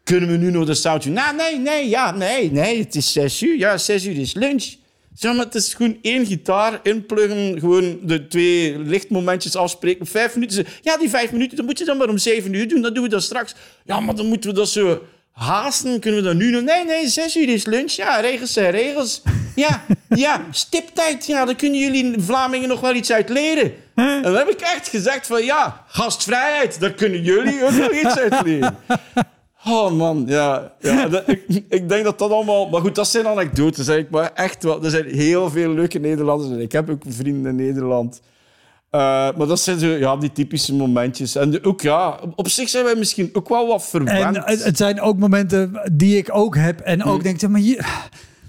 [0.03, 1.13] Kunnen we nu nog de soundcheck?
[1.13, 2.79] Nou, nee, nee, ja, nee, nee.
[2.79, 3.57] Het is zes uur.
[3.57, 4.75] Ja, zes uur is lunch.
[5.13, 10.05] Zeg maar, het is gewoon één gitaar inpluggen, gewoon de twee lichtmomentjes afspreken.
[10.05, 10.65] Vijf minuten.
[10.81, 12.81] Ja, die vijf minuten, dat moet je dan maar om zeven uur doen.
[12.81, 13.55] Dat doen we dan straks.
[13.85, 15.01] Ja, maar dan moeten we dat zo
[15.31, 15.99] haasten.
[15.99, 16.61] Kunnen we dat nu nog?
[16.61, 17.91] Nee, nee, zes uur is lunch.
[17.91, 19.21] Ja, regels zijn regels.
[19.57, 21.25] Ja, ja, stiptijd.
[21.25, 23.71] Ja, daar kunnen jullie Vlamingen nog wel iets uit leren.
[23.95, 28.17] En dan heb ik echt gezegd van ja, gastvrijheid, daar kunnen jullie ook nog iets
[28.17, 28.77] uit leren.
[29.65, 30.71] Oh man, ja.
[30.79, 32.69] ja ik, ik, denk dat dat allemaal...
[32.69, 33.87] Maar goed, dat zijn anekdotes.
[33.87, 34.07] Hè.
[34.09, 36.51] Maar echt wel, er zijn heel veel leuke Nederlanders.
[36.51, 38.21] En ik heb ook vrienden in Nederland.
[38.91, 39.01] Uh,
[39.37, 41.35] maar dat zijn zo, ja, die typische momentjes.
[41.35, 44.43] En ook, ja, op zich zijn wij misschien ook wel wat verwend.
[44.45, 46.79] En het zijn ook momenten die ik ook heb.
[46.79, 47.23] En ook hm.
[47.23, 47.83] denk, maar je...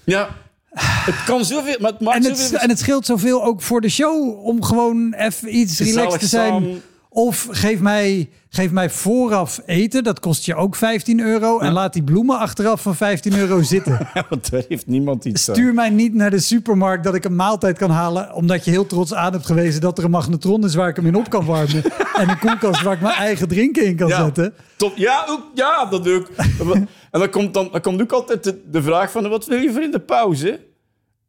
[0.05, 0.29] Ja,
[0.71, 2.59] het kan zoveel, maar het maakt en het, zoveel...
[2.59, 6.83] En het scheelt zoveel ook voor de show om gewoon even iets relaxed te zijn.
[7.11, 11.59] Of geef mij, geef mij vooraf eten, dat kost je ook 15 euro.
[11.59, 14.09] En laat die bloemen achteraf van 15 euro zitten.
[14.31, 17.79] want daar heeft niemand iets Stuur mij niet naar de supermarkt dat ik een maaltijd
[17.79, 18.35] kan halen.
[18.35, 21.07] Omdat je heel trots aan hebt gewezen dat er een magnetron is waar ik hem
[21.07, 21.85] in op kan warmen.
[22.21, 24.55] en een koelkast waar ik mijn eigen drinken in kan zetten.
[24.77, 24.97] Top.
[24.97, 26.31] Ja, ook, ja, dat ook.
[27.19, 29.83] en dan komt, dan, dan komt ook altijd de, vraag van, wat wil je voor
[29.83, 30.61] in de pauze?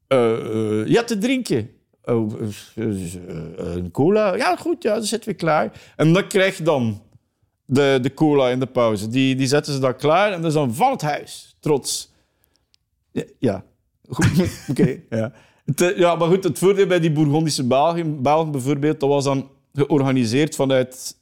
[0.07, 1.69] Uh, ja, te drinken.
[2.03, 2.33] Oh,
[2.75, 4.35] eh, eh, een cola.
[4.35, 5.93] Ja, goed, ja, dan zitten we klaar.
[5.95, 7.01] En dan krijg je dan
[7.65, 9.07] de, de cola in de pauze.
[9.07, 11.55] Die, die zetten ze dan klaar en dat is dan van het huis.
[11.59, 12.11] Trots.
[13.39, 13.63] Ja,
[14.09, 14.49] goed.
[14.69, 15.31] Oké, ja.
[15.75, 19.49] Eh, ja, maar goed, het voordeel bij die Bourgondische Belgen, Belgen bijvoorbeeld, dat was dan
[19.73, 21.17] georganiseerd vanuit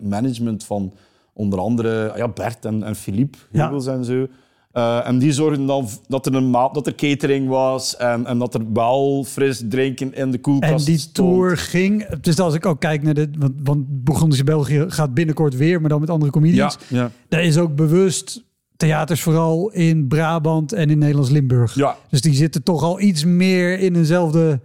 [0.00, 0.92] management van
[1.36, 4.26] onder andere ja, Bert en, en Philippe Hugels en zo.
[4.72, 8.54] Uh, en die zorgden dan dat er, een dat er catering was en, en dat
[8.54, 12.80] er wel fris drinken in de koelkast En die tour ging, dus als ik ook
[12.80, 16.78] kijk naar de, want, want Bourgondische België gaat binnenkort weer, maar dan met andere comedians.
[16.88, 17.10] Ja, ja.
[17.28, 18.44] Daar is ook bewust
[18.76, 21.74] theaters vooral in Brabant en in Nederlands-Limburg.
[21.74, 21.96] Ja.
[22.10, 24.60] Dus die zitten toch al iets meer in eenzelfde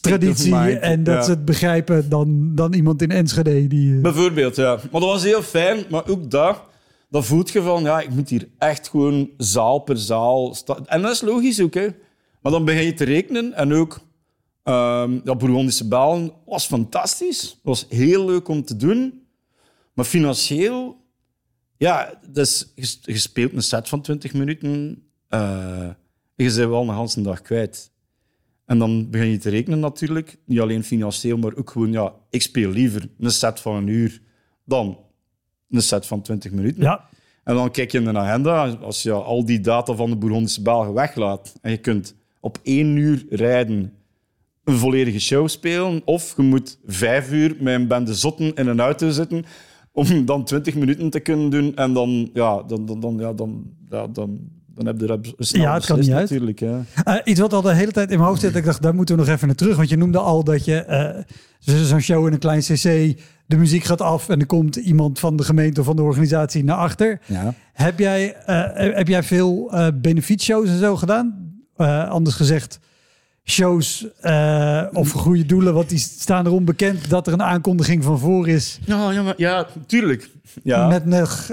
[0.00, 3.66] traditie en dat ze het begrijpen dan, dan iemand in Enschede.
[3.66, 4.02] Die, uh...
[4.02, 4.74] Bijvoorbeeld, ja.
[4.74, 6.56] Maar dat was heel fijn, maar ook daar
[7.10, 10.86] dan voelt je van, ja, ik moet hier echt gewoon zaal per zaal staan.
[10.86, 11.88] En dat is logisch ook, hè.
[12.40, 14.06] Maar dan begin je te rekenen en ook...
[14.64, 17.42] Um, ja, Bourgondische Balen was fantastisch.
[17.42, 19.26] Het was heel leuk om te doen.
[19.92, 20.96] Maar financieel...
[21.76, 22.72] Ja, dus
[23.02, 25.02] je speelt een set van 20 minuten.
[25.30, 25.88] Uh,
[26.34, 27.90] je bent wel een hele dag kwijt.
[28.68, 30.38] En dan begin je te rekenen natuurlijk.
[30.44, 31.92] Niet alleen financieel, maar ook gewoon...
[31.92, 34.20] Ja, ik speel liever een set van een uur
[34.64, 34.98] dan
[35.70, 36.82] een set van 20 minuten.
[36.82, 37.08] Ja.
[37.44, 40.62] En dan kijk je in de agenda, als je al die data van de Bourgondische
[40.62, 43.92] Belgen weglaat en je kunt op één uur rijden
[44.64, 48.80] een volledige show spelen, of je moet vijf uur met een bende zotten in een
[48.80, 49.44] auto zitten
[49.92, 53.70] om dan 20 minuten te kunnen doen en dan, ja, dan, dan, dan, ja, dan,
[53.90, 56.60] ja, dan, dan heb je snel ja, het kan niet natuurlijk.
[56.60, 56.80] Uh,
[57.24, 59.20] iets wat al de hele tijd in mijn hoofd zit, ik dacht, daar moeten we
[59.20, 59.76] nog even naar terug.
[59.76, 60.84] Want je noemde al dat je
[61.64, 63.16] uh, zo'n show in een klein cc
[63.46, 66.64] de muziek gaat af en er komt iemand van de gemeente of van de organisatie
[66.64, 67.20] naar achter.
[67.26, 67.54] Ja.
[67.72, 71.56] Heb, jij, uh, heb jij veel benefietshows en zo gedaan?
[72.08, 72.78] Anders gezegd,
[73.50, 78.18] shows uh, of goede doelen, want die staan erom bekend dat er een aankondiging van
[78.18, 78.78] voor is.
[78.84, 80.28] Ja, ja, maar, ja tuurlijk.
[80.62, 80.86] Ja.
[80.86, 81.50] Met nog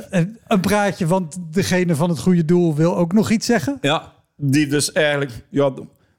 [0.47, 3.77] een praatje, want degene van het goede doel wil ook nog iets zeggen.
[3.81, 5.71] Ja, die dus eigenlijk ja,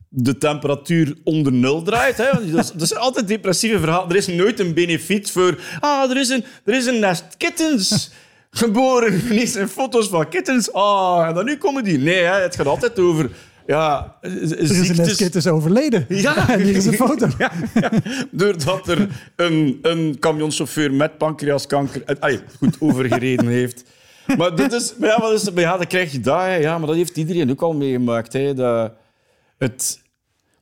[0.09, 2.17] de temperatuur onder nul draait.
[2.17, 2.51] Hè.
[2.53, 4.09] Dat, is, altijd depressieve verhaal.
[4.09, 5.59] Er is nooit een benefiet voor...
[5.81, 8.11] Ah, er is een, er is een nest kittens
[8.51, 9.21] geboren.
[9.39, 10.73] Niet zijn foto's van kittens.
[10.73, 11.99] Ah, en dan nu komen die.
[11.99, 13.31] Nee, hè, het gaat altijd over...
[13.67, 16.07] ja, Er is een ziektes- dus overleden.
[16.27, 16.49] Ja.
[16.49, 17.29] en hier is een foto.
[17.39, 17.91] Ja, ja.
[18.31, 22.03] Doordat er een, een camionchauffeur met pancreaskanker...
[22.05, 23.85] eh, allee, goed overgereden heeft.
[24.37, 26.41] Maar, dit is, maar, ja, maar, dus, maar ja, dan krijg je dat.
[26.41, 26.55] hè.
[26.55, 28.33] Ja, maar dat heeft iedereen ook al meegemaakt.
[28.33, 28.93] Hè, dat
[29.59, 30.01] het,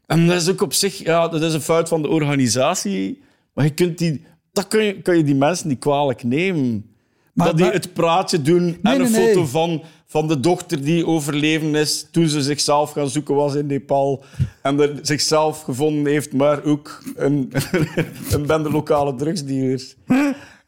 [0.06, 0.98] en dat is ook op zich...
[0.98, 3.22] Ja, dat is een fout van de organisatie.
[3.52, 6.86] Maar je kunt die, dat kun je, kun je die mensen niet kwalijk nemen.
[7.32, 9.48] Maar- dat die het praatje doen en een nee, foto nee.
[9.48, 9.82] van,
[10.14, 14.24] van de dochter die overleven is toen ze zichzelf gaan zoeken was in Nepal.
[14.62, 17.52] En er zichzelf gevonden heeft, maar ook een,
[18.34, 19.94] een bende lokale drugsdealers.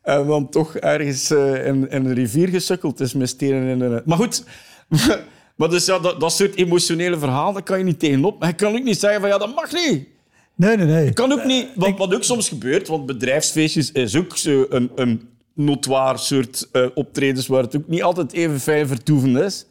[0.02, 4.02] En dan toch ergens eh, in, in een rivier gesukkeld is met stenen in de...
[4.04, 4.44] Maar goed...
[5.56, 8.38] Maar dus ja, dat, dat soort emotionele verhaal, daar kan je niet tegenop.
[8.38, 10.06] Maar je kan ook niet zeggen van ja, dat mag niet.
[10.54, 11.12] Nee, nee, nee.
[11.12, 15.28] Kan ook niet, wat, wat ook soms gebeurt, want bedrijfsfeestjes is ook zo een, een
[15.56, 19.66] notoir soort eh, optredens waar het ook niet altijd even fijn vertoeven is.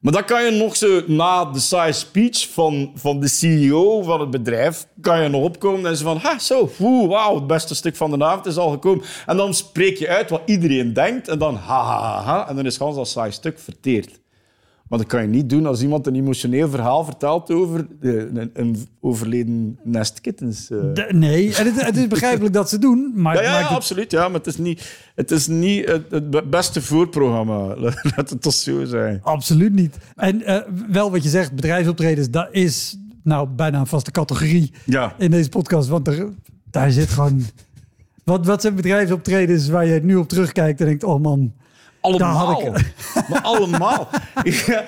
[0.00, 4.20] Maar dan kan je nog zo na de saaie speech van, van de CEO van
[4.20, 7.74] het bedrijf, kan je nog opkomen en zo van, ha, zo, oeh, wauw, het beste
[7.74, 9.04] stuk van de avond is al gekomen.
[9.26, 12.56] En dan spreek je uit wat iedereen denkt en dan ha, ha, ha, ha en
[12.56, 14.20] dan is gans dat saai stuk verteerd.
[14.88, 18.76] Maar dat kan je niet doen als iemand een emotioneel verhaal vertelt over de, een,
[19.00, 20.70] overleden nest kittens.
[20.70, 20.78] eh.
[20.94, 23.66] De- nee, en het, het is begrijpelijk dat ze doen, maar Ja, ja, maakt ja,
[23.68, 24.10] het- absoluut.
[24.10, 27.76] Ja, maar het is niet het, is niet het, het be- beste voorprogramma.
[28.16, 29.20] Laat het toch zo zijn.
[29.22, 29.96] absoluut niet.
[30.16, 30.60] En eh,
[30.90, 35.14] wel wat je zegt, bedrijfsoptredens, dat is nou bijna een vaste categorie Ja.
[35.18, 35.88] in deze podcast.
[35.88, 36.28] Want er,
[36.70, 37.42] daar zit gewoon...
[38.24, 41.52] Wat, wat zijn bedrijfsoptredens waar je nu op terugkijkt en denkt, oh man...
[42.00, 42.62] Allemaal.
[42.62, 42.82] Had
[43.28, 44.08] maar allemaal.
[44.66, 44.84] ja,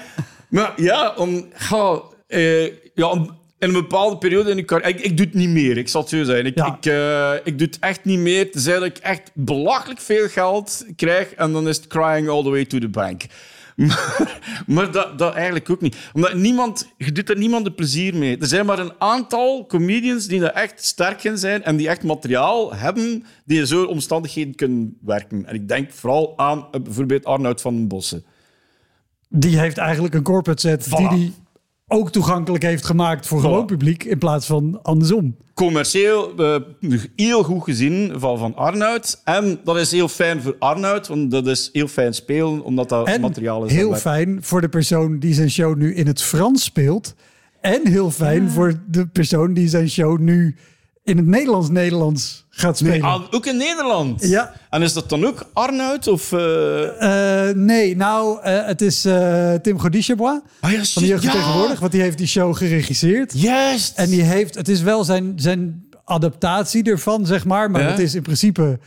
[0.48, 4.90] maar ja, om, ja, eh, ja, om- in een bepaalde periode in carrière...
[4.90, 6.46] Ik, ik doe het niet meer, ik zal het zo zijn.
[6.46, 6.66] Ik, Ja.
[6.80, 11.34] ik, eh, ik doe het echt niet meer, tenzij ik echt belachelijk veel geld krijg
[11.34, 13.22] en dan is het crying all the way to the bank.
[13.78, 15.96] Maar, maar dat, dat eigenlijk ook niet.
[16.12, 18.38] Omdat niemand, je doet er niemand plezier mee.
[18.38, 22.02] Er zijn maar een aantal comedians die er echt sterk in zijn en die echt
[22.02, 25.46] materiaal hebben die in zo'n omstandigheden kunnen werken.
[25.46, 28.24] En ik denk vooral aan eh, bijvoorbeeld Arnoud van den Bossen.
[29.28, 31.34] Die heeft eigenlijk een corporate set die
[31.88, 35.36] ook toegankelijk heeft gemaakt voor gewoon publiek in plaats van andersom.
[35.54, 36.32] Commercieel
[37.16, 39.20] heel goed gezien van, van Arnoud.
[39.24, 43.06] En dat is heel fijn voor Arnoud, want dat is heel fijn spelen, omdat dat
[43.06, 43.72] En materiaal is.
[43.72, 47.14] heel fijn voor de persoon die zijn show nu in het Frans speelt.
[47.60, 50.56] En heel fijn voor de persoon die zijn show nu
[51.08, 53.10] in het Nederlands-Nederlands gaat Nee, spelen.
[53.14, 54.22] ah, ook in Nederland.
[54.28, 54.52] Ja.
[54.70, 56.06] En is dat dan ook Arnoud?
[56.08, 59.00] Of, eh, Eh, nee, nou, eh, het is
[59.62, 61.30] Tim Godicebois Ah, ja, van de Jeugd ja.
[61.32, 63.32] tegenwoordig, want die heeft die show geregisseerd.
[63.40, 63.98] Juist.
[63.98, 67.70] En die heeft, het is wel zijn, zijn adaptatie ervan, zeg maar.
[67.70, 67.88] Maar Ja.
[67.88, 68.78] het is in principe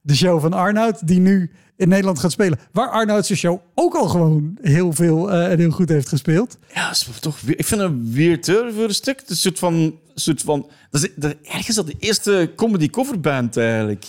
[0.00, 2.58] de show van Arnoud, die nu in Nederland gaat spelen.
[2.72, 6.58] Waar Arnoud zijn show ook al gewoon heel veel eh, en heel goed heeft gespeeld.
[6.74, 9.22] Ja, is toch, ik vind het een weird hoor, voor een stuk.
[9.26, 9.98] Een soort van...
[10.14, 14.04] soort van dat is, dat, ergens dat de eerste comedy coverband eigenlijk.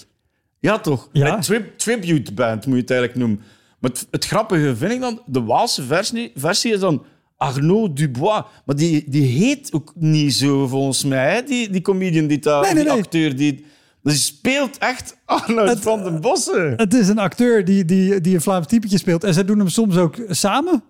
[0.60, 1.10] Ja, toch?
[1.12, 1.36] Ja.
[1.36, 3.40] Een tri- tribute band moet je het eigenlijk noemen.
[3.80, 7.04] Maar het, het grappige vind ik dan, de Waalse versie, versie is dan
[7.38, 8.44] Arnaud Dubois.
[8.66, 12.62] Maar die, die heet ook niet zo volgens mij, hè, die, die comedian, die, daar,
[12.62, 13.02] Nee, nee, die nee.
[13.02, 13.36] acteur.
[13.36, 13.66] Die,
[14.04, 16.74] die speelt echt Arnoud van den Bossen.
[16.78, 19.24] Het is een acteur die, die, die een Vlaams typetje speelt.
[19.24, 20.84] En zij doen hem soms ook samen.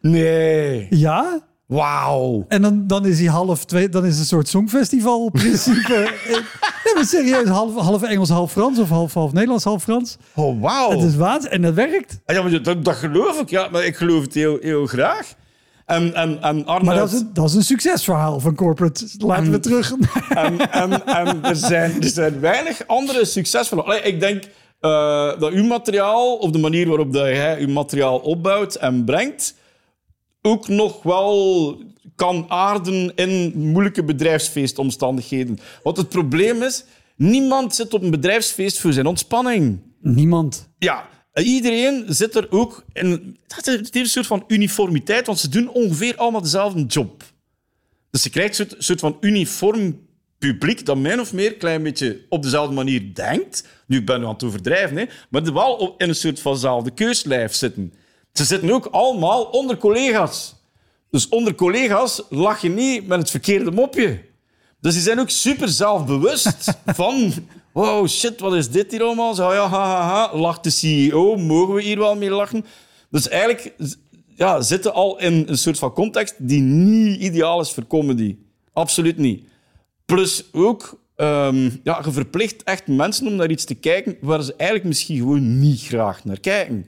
[0.00, 0.86] Nee.
[0.90, 1.42] Ja.
[1.66, 2.44] Wauw.
[2.48, 6.12] En dan, dan is hij half twee, dan is het een soort songfestival principe.
[6.84, 10.16] Eh, nee, maar serieus, half, half Engels, half Frans of half, half Nederlands, half Frans.
[10.34, 10.90] Oh, wauw.
[10.90, 12.20] Het is waanzin en dat werkt.
[12.26, 13.68] Ah, Ja, maar dat, dat geloof ik, ja.
[13.72, 15.34] Maar ik geloof het heel, heel graag.
[15.86, 16.82] En, en, en Arnoud...
[16.82, 19.08] Maar dat is, een, dat is een succesverhaal van corporate.
[19.18, 19.92] Laten we terug.
[20.28, 20.60] En,
[21.42, 23.82] er, zijn, er zijn weinig andere succesvolle...
[23.82, 24.44] Allee, ik denk
[24.80, 29.54] eh, dat uw materiaal, of de manier waarop dat jij uw materiaal opbouwt en brengt,
[30.42, 31.76] ook nog wel
[32.16, 35.58] kan aarden in moeilijke bedrijfsfeestomstandigheden.
[35.82, 36.84] Want het probleem is,
[37.16, 39.80] niemand zit op een bedrijfsfeest voor zijn ontspanning.
[40.00, 40.68] Niemand.
[40.78, 41.04] Ja,
[41.42, 43.36] iedereen zit er ook in.
[43.46, 47.22] Het heeft een soort van uniformiteit, want ze doen ongeveer allemaal dezelfde job.
[48.10, 50.06] Dus je krijgt een soort, soort van uniform
[50.38, 53.66] publiek dat min of meer een klein beetje op dezelfde manier denkt.
[53.86, 56.90] Nu ik ben nu aan het overdrijven, hè, maar die wel in een soort vanzelfde
[56.90, 57.92] keuslijf zitten.
[58.32, 60.54] Ze zitten ook allemaal onder collega's.
[61.10, 64.20] Dus onder collega's lach je niet met het verkeerde mopje.
[64.80, 67.32] Dus die zijn ook super zelfbewust van...
[67.74, 69.34] Wow, shit, wat is dit hier allemaal?
[69.34, 70.36] Zo, ja, ha, ha, ha.
[70.38, 72.64] Lacht de CEO, mogen we hier wel mee lachen?
[73.10, 73.74] Dus eigenlijk
[74.26, 78.36] ja, zitten al in een soort van context die niet ideaal is voor comedy.
[78.72, 79.44] Absoluut niet.
[80.04, 84.54] Plus ook, ehm, ja, je verplicht echt mensen om naar iets te kijken waar ze
[84.56, 86.86] eigenlijk misschien gewoon niet graag naar kijken.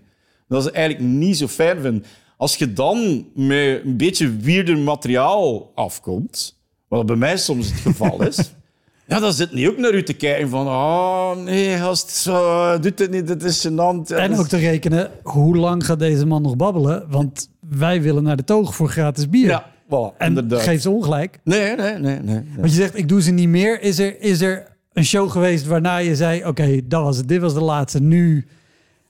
[0.49, 2.05] Dat ze eigenlijk niet zo fijn vinden.
[2.37, 6.59] als je dan met een beetje weirder materiaal afkomt,
[6.89, 8.39] wat bij mij soms het geval is,
[9.07, 12.98] ja, dan zit niet ook naar u te kijken van, oh nee, gast, zo, doet
[12.98, 14.14] het niet, dit is gênant.
[14.14, 17.07] En ook te rekenen, hoe lang gaat deze man nog babbelen?
[17.09, 19.46] Want wij willen naar de toog voor gratis bier.
[19.46, 20.62] Ja, voilà, en inderdaad.
[20.62, 21.38] geef ze ongelijk.
[21.44, 22.42] Nee, nee, nee, nee.
[22.57, 23.80] Want je zegt, ik doe ze niet meer.
[23.80, 27.28] Is er, is er een show geweest waarna je zei, oké, dat was het.
[27.28, 28.00] Dit was de laatste.
[28.00, 28.46] Nu,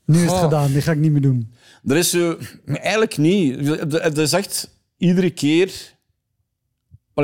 [0.05, 0.72] nu is het gedaan.
[0.72, 1.53] Dit ga ik niet meer doen.
[1.86, 2.36] Er is zo...
[2.66, 3.68] Eigenlijk niet.
[3.90, 5.94] Het is echt iedere keer...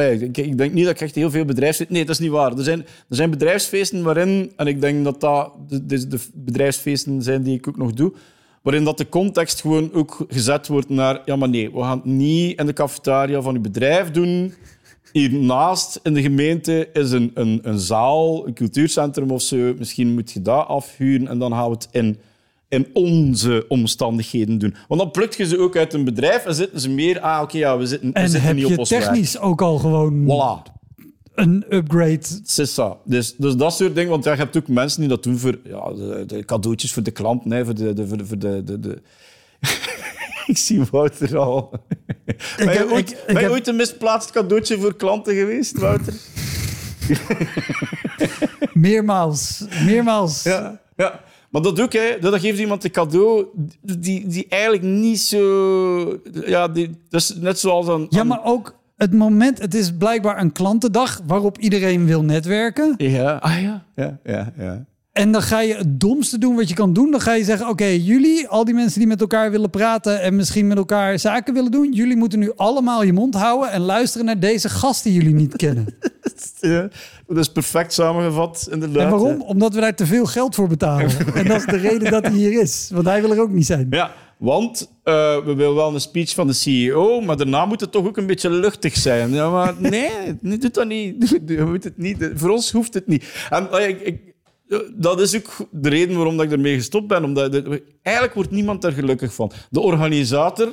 [0.00, 1.94] Ik, denk niet dat ik echt heel veel bedrijfsfeesten...
[1.94, 2.56] Nee, dat is niet waar.
[2.56, 4.52] Er zijn, er zijn bedrijfsfeesten waarin...
[4.56, 8.12] En ik denk dat dat de, de, de bedrijfsfeesten zijn die ik ook nog doe.
[8.62, 11.22] Waarin dat de context gewoon ook gezet wordt naar...
[11.24, 14.54] Ja, maar nee, we gaan het niet in de cafetaria van uw bedrijf doen.
[15.12, 19.74] Hiernaast in de gemeente is een, een, een zaal, een cultuurcentrum of zo.
[19.78, 22.18] Misschien moet je dat afhuren en dan gaan we het in,
[22.72, 24.74] in onze omstandigheden doen.
[24.88, 27.20] Want dan plukt je ze ook uit een bedrijf en zitten ze meer...
[27.20, 29.02] Ah, oké, ja, we zitten, we En zitten heb niet op je ons werk.
[29.02, 30.72] technisch ook al gewoon Voilà.
[31.34, 32.20] een upgrade?
[32.44, 32.96] Ça.
[33.04, 34.10] Dus, dus dat soort dingen.
[34.10, 37.02] Want ja, je hebt ook mensen die dat doen voor ja, de, de cadeautjes voor
[37.02, 37.44] de klant.
[37.44, 37.92] Nee, voor de...
[37.92, 39.02] de, voor de, voor de, de, de-
[40.46, 41.70] ik zie Wouter al.
[42.56, 45.78] ben je heb- ooit, ik ben je heb- ooit een misplaatst cadeautje voor klanten geweest,
[45.78, 46.14] Wouter?
[48.72, 49.64] Meermaals.
[49.84, 50.42] Meermaals.
[50.42, 51.20] Ja, ja.
[51.52, 52.18] Maar dat ook, hè.
[52.20, 53.46] Dat geeft iemand een cadeau
[53.80, 56.20] die, die eigenlijk niet zo...
[56.46, 58.06] Ja, die, dat is net zoals een...
[58.08, 62.94] Ja, maar ook het moment, het is blijkbaar een klantendag waarop iedereen wil netwerken.
[62.96, 63.84] Ja, ah ja.
[63.94, 64.84] Ja, ja, ja.
[65.12, 67.10] En dan ga je het domste doen wat je kan doen.
[67.10, 70.36] Dan ga je zeggen, oké, jullie, al die mensen die met elkaar willen praten en
[70.36, 74.26] misschien met elkaar zaken willen doen, jullie moeten nu allemaal je mond houden en luisteren
[74.26, 75.86] naar deze gast die jullie niet kennen.
[76.60, 76.88] ja.
[77.26, 79.02] Dat is perfect samengevat, inderdaad.
[79.02, 79.42] En waarom?
[79.42, 81.10] Omdat we daar te veel geld voor betalen.
[81.34, 82.90] En dat is de reden dat hij hier is.
[82.92, 83.86] Want hij wil er ook niet zijn.
[83.90, 87.92] Ja, want eh, we willen wel een speech van de CEO, maar daarna moet het
[87.92, 89.32] toch ook een beetje luchtig zijn.
[89.32, 90.10] Ja, maar nee,
[90.40, 91.40] nee, doe dat niet.
[91.46, 92.30] Je moet het niet.
[92.34, 93.46] Voor ons hoeft het niet.
[93.50, 94.31] En ik, ik,
[94.94, 97.24] dat is ook de reden waarom ik ermee gestopt ben.
[97.24, 97.62] Omdat
[98.02, 99.52] eigenlijk wordt niemand daar gelukkig van.
[99.70, 100.72] De organisator,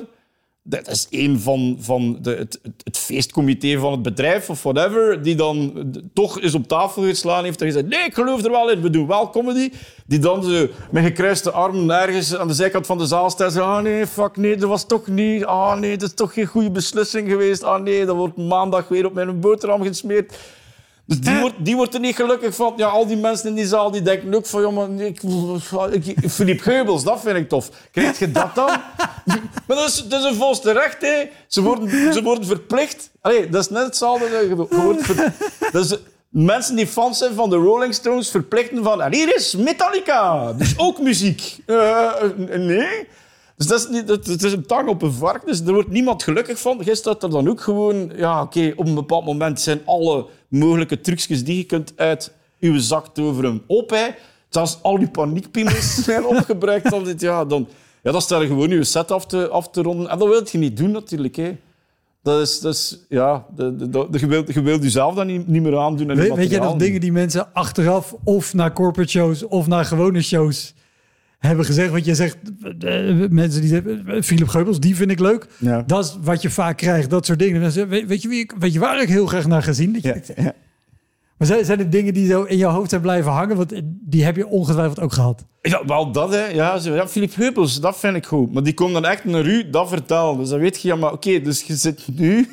[0.62, 5.34] dat is een van, van de, het, het, feestcomité van het bedrijf of whatever, die
[5.34, 5.72] dan
[6.12, 8.90] toch eens op tafel geslaan heeft en gezegd: Nee, ik geloof er wel in, we
[8.90, 9.70] doen wel comedy.
[10.06, 13.52] Die dan zo met gekruiste armen ergens aan de zijkant van de zaal staat.
[13.52, 15.44] Zo, ah nee, fuck nee, dat was toch niet.
[15.44, 17.62] Ah nee, dat is toch geen goede beslissing geweest.
[17.62, 20.38] Ah nee, dat wordt maandag weer op mijn boterham gesmeerd.
[21.10, 22.72] Dus die wordt, die wordt er niet gelukkig van.
[22.76, 24.74] Ja, al die mensen in die zaal die denken ook van...
[24.74, 25.22] Maar ik,
[26.06, 27.70] ik, Philippe Geubels, dat vind ik tof.
[27.92, 28.66] Krijg je dat dan?
[29.66, 31.30] maar dat is, een volste recht, hè.
[31.46, 33.10] Ze worden, ze worden verplicht...
[33.20, 34.56] Allee, dat is net hetzelfde.
[34.56, 35.06] wordt
[35.72, 35.96] dat is,
[36.28, 39.02] mensen die fans zijn van de Rolling Stones verplichten van...
[39.02, 40.52] En hier is Metallica.
[40.52, 41.58] Dus ook muziek.
[41.66, 42.12] Eh,
[42.48, 43.08] nee.
[43.56, 46.22] Dus dat is, niet, dat, is een tang op een vark, dus er wordt niemand
[46.22, 46.80] gelukkig van.
[46.84, 48.12] Jij staat er dan ook gewoon...
[48.16, 52.80] Ja, oké, op een bepaald moment zijn alle mogelijke trucjes die je kunt uit je
[52.80, 53.90] zak toveren op.
[53.90, 54.06] Hè.
[54.48, 56.90] Zelfs al die paniekpillen zijn opgebruikt.
[56.90, 57.68] Dan, dit, ja, dan,
[58.02, 60.08] ja, dan sta je gewoon je set af te, af te ronden.
[60.08, 61.36] En dat wil je niet doen, natuurlijk.
[61.36, 61.56] Hè.
[62.22, 62.60] Dat is...
[62.60, 65.78] Dat is ja, de, de, de- je, wilt, je wilt jezelf dan niet, niet meer
[65.78, 66.10] aandoen.
[66.10, 69.84] en Weet, weet je nog dingen die mensen achteraf of naar corporate shows of naar
[69.84, 70.74] gewone shows
[71.48, 71.90] hebben gezegd?
[71.90, 72.36] Want je zegt,
[72.78, 75.46] eh, mensen die zeggen, eh, Philip Geubels, die vind ik leuk.
[75.58, 75.82] Ja.
[75.86, 77.60] Dat is wat je vaak krijgt, dat soort dingen.
[77.60, 79.92] Mensen, weet, weet, je wie ik, weet je waar ik heel graag naar gezien?
[79.92, 80.54] Dat je, Ja, ja.
[81.36, 83.56] Maar zijn, zijn er dingen die zo in je hoofd zijn blijven hangen?
[83.56, 85.44] Want die heb je ongetwijfeld ook gehad.
[85.62, 86.46] Ja, wel dat, hè.
[86.46, 88.52] Ja, zo, ja, Philippe Heupels, dat vind ik goed.
[88.52, 90.38] Maar die komt dan echt naar u dat vertellen.
[90.38, 92.48] Dus dan weet je, ja, maar oké, dus je zit nu...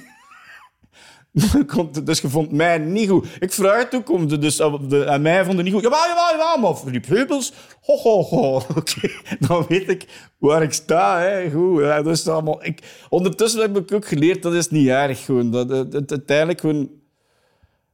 [2.04, 3.28] Dus je vond mij niet goed.
[3.40, 5.84] Ik vraag het ook om de, dus, eh, de, en mij vond het niet goed.
[5.84, 7.54] Jawel, jawel, jawel, maar Philippe Heupels...
[7.82, 8.56] Ho, ho, ho.
[8.78, 9.10] Oké,
[9.40, 10.06] dan weet ik
[10.38, 11.20] waar ik sta.
[11.20, 11.50] Hè.
[11.52, 12.66] Goed, ja, allemaal...
[12.66, 15.26] Ik, ondertussen heb ik ook geleerd, dat is niet erg.
[15.26, 15.52] Gewoon.
[15.52, 16.90] Dat, dat- uiteindelijk gewoon...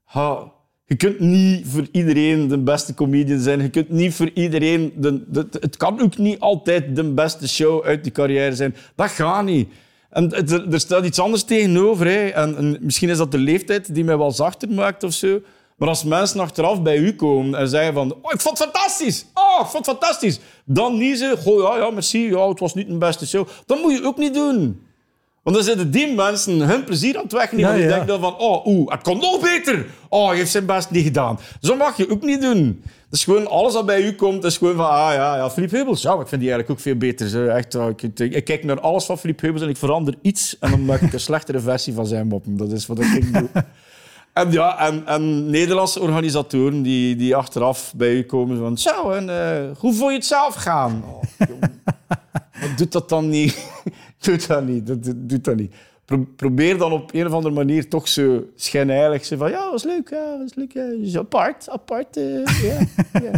[0.03, 0.51] Ha,
[0.85, 3.61] je kunt niet voor iedereen de beste comedian zijn.
[3.61, 4.93] Je kunt niet voor iedereen...
[4.95, 8.75] De, de- het kan ook niet altijd de beste show uit die carrière zijn.
[8.95, 9.69] Dat gaat niet.
[10.13, 10.31] En
[10.71, 12.05] er, staat iets anders tegenover.
[12.05, 12.27] Hè.
[12.27, 15.41] En, en misschien is dat de leeftijd die mij wel zachter maakt of zo.
[15.77, 18.13] Maar als mensen achteraf bij u komen en zeggen van...
[18.21, 19.25] Oh, ik vond het fantastisch!
[19.33, 20.39] Oh, ik vond het fantastisch!
[20.65, 21.35] Dan niet ze...
[21.43, 22.29] Goh, ja, ja, merci.
[22.29, 23.47] Ja, het was niet de beste show.
[23.65, 24.85] Dat moet je ook niet doen.
[25.43, 27.69] Want dan zitten die mensen hun plezier aan het wegnemen.
[27.69, 27.89] Ja, die ja.
[27.89, 29.85] denken dan van, oh, oeh, het kon nog beter.
[30.09, 31.39] Oh, hij heeft zijn best niet gedaan.
[31.61, 32.81] Zo mag je ook niet doen.
[32.83, 35.75] Dat is gewoon, alles wat bij u komt, is gewoon van, ah ja, ja, Philippe
[35.75, 36.01] Heubels.
[36.01, 37.27] Ja, ik vind die eigenlijk ook veel beter.
[37.27, 37.45] Zo.
[37.45, 40.69] Echt, eh, ik, ik, kijk naar alles van Philippe Heubels en ik verander iets en
[40.69, 42.57] dan maak ik een slechtere versie van zijn moppen.
[42.57, 43.49] Dat is wat ik doe.
[44.33, 49.29] En ja, en, en Nederlandse organisatoren die, die achteraf bij u komen van, zo, en
[49.29, 51.03] eh, hoe voel je het zelf gaan?
[51.07, 51.21] Oh.
[52.61, 53.69] Wat doet dat dan niet?
[54.23, 54.87] Doe dat niet.
[54.87, 55.73] Dat, dat- doe dat niet.
[56.05, 60.09] Pro- probeer dan op een of andere manier toch zo schijnheilig van ja, was leuk,
[60.09, 60.71] ja, was leuk.
[60.73, 60.87] Ja.
[60.89, 62.17] Dus apart, apart.
[62.17, 62.23] eh.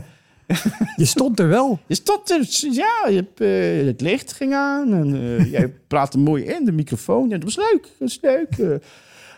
[0.96, 1.80] Je stond er wel.
[1.88, 6.18] Je stond er, ja, je hebt, eh, het licht ging aan en eh, jij praatte
[6.18, 7.32] mooi in de microfoon.
[7.32, 8.80] En dat was leuk, dat was leuk.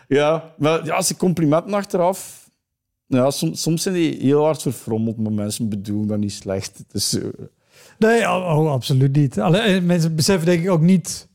[0.08, 2.46] ja, maar ja, als ik complimenten achteraf...
[3.06, 6.84] Ja, soms, soms zijn die heel hard verfrommeld, maar mensen bedoelen dat niet slecht.
[6.92, 7.18] Dus,
[7.98, 9.40] Nee, oh, absoluut niet.
[9.40, 11.27] Alleen, eh, mensen beseffen denk ik ook niet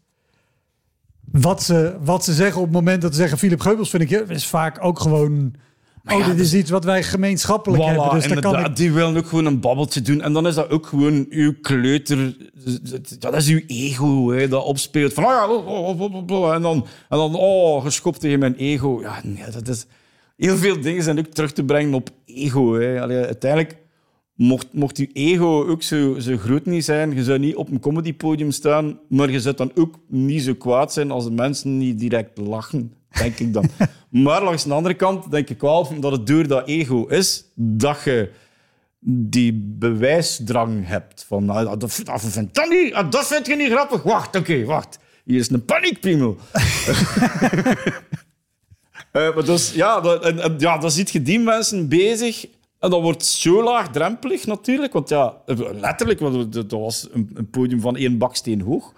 [1.42, 3.38] wat ze, wat ze zeggen op het moment dat ze zeggen...
[3.38, 5.54] Philip Geubels vind ik is vaak ook gewoon...
[6.06, 8.14] Oh, dit is iets wat wij gemeenschappelijk Voilà, hebben.
[8.14, 8.76] Dus kan ik...
[8.76, 10.22] Die willen ook gewoon een babbeltje doen.
[10.22, 12.18] En dan is dat ook gewoon uw kleuter.
[13.20, 15.14] Ja, dat is uw ego hè, dat opspeelt.
[15.14, 16.54] Van, oh ja, oh, oh, oh, oh, oh.
[16.54, 19.02] En, dan, en dan, oh, geschopt tegen mijn ego.
[19.02, 19.86] Ja, nee, dat is...
[20.38, 22.74] Heel veel dingen zijn ook terug te brengen op ego.
[22.74, 23.02] Hè.
[23.02, 23.78] Allee, uiteindelijk,
[24.36, 27.80] mocht, mocht uw ego ook zo, zo groot niet zijn, je zou niet op een
[27.80, 32.00] comedypodium staan, maar je zou dan ook niet zo kwaad zijn als de mensen niet
[32.00, 33.70] direct lachen, denk ik dan.
[34.24, 38.02] maar langs de andere kant denk ik wel dat het door dat ego is, dat
[38.04, 38.30] je
[39.06, 41.26] die bewijsdrang hebt.
[41.28, 44.04] Van, ah, dat, dat, dat, vind dat, niet, ah, dat vind je niet grappig.
[44.04, 45.00] Wacht, oké, wacht.
[45.26, 46.38] Hier is een paniekpiemel.
[49.12, 52.46] Eh, maar dus, ja, dat, en, en, ja, dan ziet je die mensen bezig.
[52.84, 54.94] En dat wordt zo laagdrempelig natuurlijk.
[54.94, 55.38] Want ja,
[55.72, 58.94] letterlijk, want dat was een, podium van één baksteen hoog.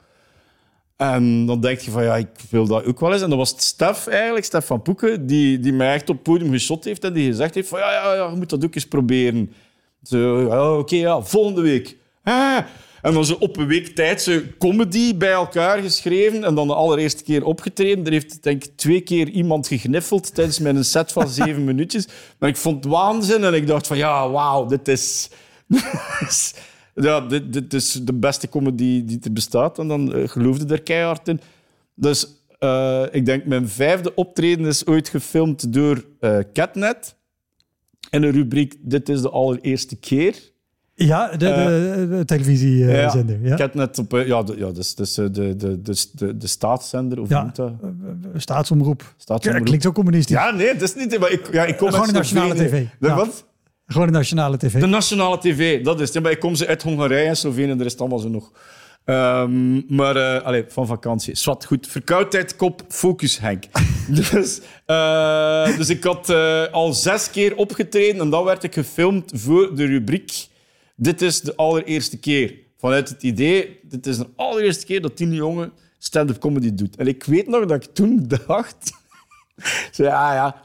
[0.95, 3.21] En dan denk je van, ja, ik wil dat ook wel eens.
[3.21, 6.51] En dat was Stef eigenlijk, Stef van Poeken, die, die mij echt op het podium
[6.51, 8.87] geschot heeft en die gezegd heeft van, ja, ja, ja je moet dat ook eens
[8.87, 9.51] proberen.
[10.03, 10.45] Zo,
[10.77, 11.97] oké, ja, volgende week.
[13.05, 16.73] En dan zo op een week tijd zo comedy bij elkaar geschreven en dan de
[16.73, 18.05] allereerste keer opgetreden.
[18.05, 22.07] Er heeft denk ik twee keer iemand gegniffeld tijdens mijn set van zeven minuutjes.
[22.39, 25.29] Maar ik vond het waanzin en ik dacht van ja, wauw, dit is...
[26.95, 29.79] ja, dit, dit is de beste comedy die er bestaat.
[29.79, 31.39] En dan eh, geloofde er keihard in.
[31.95, 32.27] Dus
[32.59, 37.15] eh, ik denk mijn vijfde optreden is ooit gefilmd door eh, Catnet.
[38.09, 40.53] In een rubriek Dit is de allereerste keer.
[40.97, 43.39] Ja, de, de, de televisiezender.
[43.41, 44.13] Ja, Catnet op...
[44.13, 47.37] eh, Ja, de, ja dus, dus eh, de, de, de, de, de staatszender, of hoe
[47.37, 47.51] Ja.
[47.53, 47.71] dat?
[48.35, 49.13] Staatsomroep.
[49.17, 49.65] Staatsomroep.
[49.65, 50.35] Klinkt zo communistisch.
[50.35, 51.19] Ja, nee, dat is niet...
[51.19, 52.85] Maar ik, ja, ik kom Gewoon de nationale tv.
[52.99, 53.09] De.
[53.13, 53.45] Wat?
[53.87, 54.79] Gewoon de nationale tv.
[54.79, 56.23] De nationale tv, dat is het.
[56.23, 58.51] Maar ik kom ze uit Hongarije en Slovenië, er is het allemaal zo nog.
[59.05, 61.35] Ehm, maar eh allee, van vakantie.
[61.35, 61.87] Zwat, goed.
[61.87, 63.63] Verkoudheid, kop, focus, Henk.
[64.31, 69.31] dus, eh, dus ik had eh, al zes keer opgetreden en dan werd ik gefilmd
[69.35, 70.47] voor de rubriek
[70.95, 72.53] Dit is de allereerste keer.
[72.77, 76.95] Vanuit het idee, dit is de allereerste keer dat die jongen stand-up comedy doet.
[76.95, 78.91] En ik weet nog dat ik toen dacht...
[79.91, 80.63] Zo, ja, ja.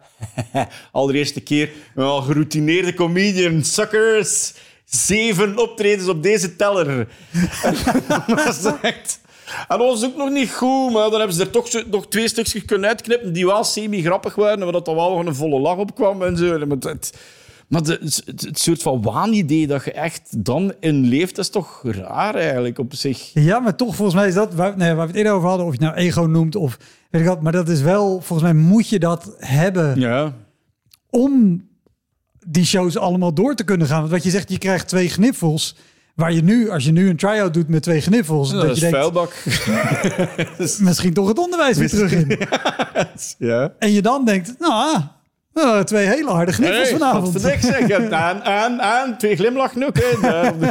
[0.93, 1.70] Allereerste keer.
[1.95, 4.55] Wel, geroutineerde comedian, suckers.
[4.85, 7.09] Zeven optredens op deze teller.
[9.68, 12.28] En dat was ook nog niet goed, maar dan hebben ze er toch nog twee
[12.28, 15.76] stukjes kunnen uitknippen die wel semi-grappig waren, maar dat er wel nog een volle lach
[15.76, 16.59] op kwam en zo.
[17.71, 21.49] Maar, het, de, het, het soort van waanidee dat je echt dan in leeft, is
[21.51, 23.31] toch raar eigenlijk op zich.
[23.35, 25.66] Ja, maar toch, volgens mij is dat waar, nee, waar we het eerder over hadden,
[25.66, 26.79] of je nou ego noemt of
[27.11, 30.33] weet ik wat, maar dat is wel, volgens mij moet je dat hebben Ja.
[31.11, 31.62] om
[32.47, 33.99] die shows allemaal door te kunnen gaan.
[34.01, 35.77] Want wat je zegt, je krijgt twee gniffels,
[36.14, 38.75] waar je nu, als je nu een try-out doet met twee gniffels, Dat, dat, is
[38.77, 39.45] je denkt, vuilbak.
[40.89, 42.39] misschien toch het onderwijs weer terug in.
[43.49, 43.73] ja.
[43.79, 45.01] En je dan denkt, nou,
[45.53, 47.32] ah, twee hele harde gniffels Hey, vanavond.
[47.32, 48.11] Wat ik zeg.
[48.11, 49.18] Aan, aan, aan.
[49.18, 49.94] Twee glimlachen ook.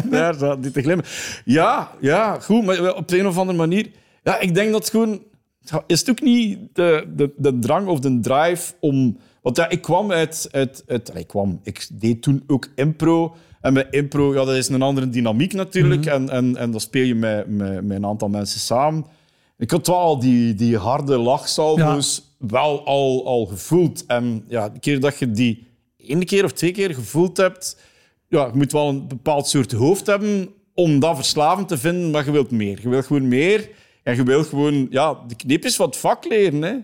[0.09, 1.05] Daar, daar die te glimmen.
[1.45, 2.65] Ja, ja, goed.
[2.65, 3.89] Maar op de een of andere manier...
[4.23, 5.23] Ja, ik denk dat het gewoon...
[5.87, 9.17] Is het ook niet de, de, de drang of de drive om...
[9.41, 10.47] Want ja, ik kwam uit...
[10.51, 11.59] uit, uit ik kwam...
[11.63, 13.35] Ik deed toen ook impro.
[13.61, 16.05] En bij impro, ja, dat is een andere dynamiek natuurlijk.
[16.05, 19.05] en, en, en dan speel je met, met, met een aantal mensen samen.
[19.59, 24.05] Ik had wel al die, die harde lachsalvo's wel al, al gevoeld.
[24.05, 27.77] En ja, de keer dat je die één keer of twee keer gevoeld hebt,
[28.27, 32.25] ja, je moet wel een bepaald soort hoofd hebben om dat verslavend te vinden, maar
[32.25, 32.79] je wilt meer.
[32.81, 33.69] Je wilt gewoon meer
[34.03, 36.61] en je wilt gewoon ja, de kneepjes van het vak leren.
[36.61, 36.75] Hè.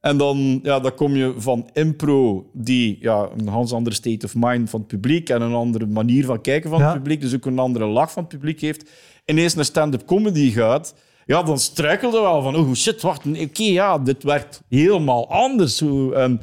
[0.00, 4.34] En dan, ja, dan kom je van impro, die ja, een ganz andere state of
[4.36, 6.84] mind van het publiek en een andere manier van kijken van Ja.
[6.84, 8.90] het publiek, dus ook een andere lach van het publiek heeft,
[9.24, 10.94] ineens naar stand-up comedy gaat,
[11.30, 15.80] ja, dan struikelde wel van, oh shit, wacht, oké, ja, dit werkt helemaal anders.
[15.80, 16.40] En,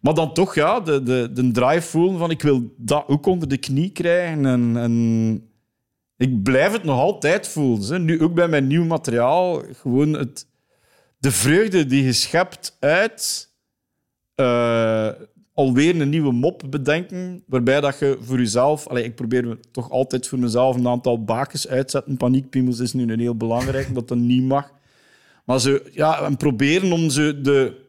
[0.00, 3.48] maar dan toch, ja, de, de, de drive voelen van, ik wil dat ook onder
[3.48, 4.76] de knie krijgen en...
[4.76, 5.44] en
[6.16, 7.92] ik blijf het nog altijd voelen.
[7.92, 7.98] Hè.
[7.98, 9.62] Nu ook bij mijn nieuw materiaal.
[9.72, 10.46] Gewoon het,
[11.18, 13.50] de vreugde die je schept uit
[14.34, 15.08] eh,
[15.54, 17.42] alweer een nieuwe mop bedenken.
[17.46, 18.92] Waarbij dat je voor jezelf...
[18.92, 22.16] Ik probeer toch altijd voor mezelf een aantal bakens uitzetten.
[22.16, 24.72] Paniekpiemels is nu een heel belangrijk, dat dat niet mag.
[25.44, 27.88] Maar ze, ja, en proberen om ze de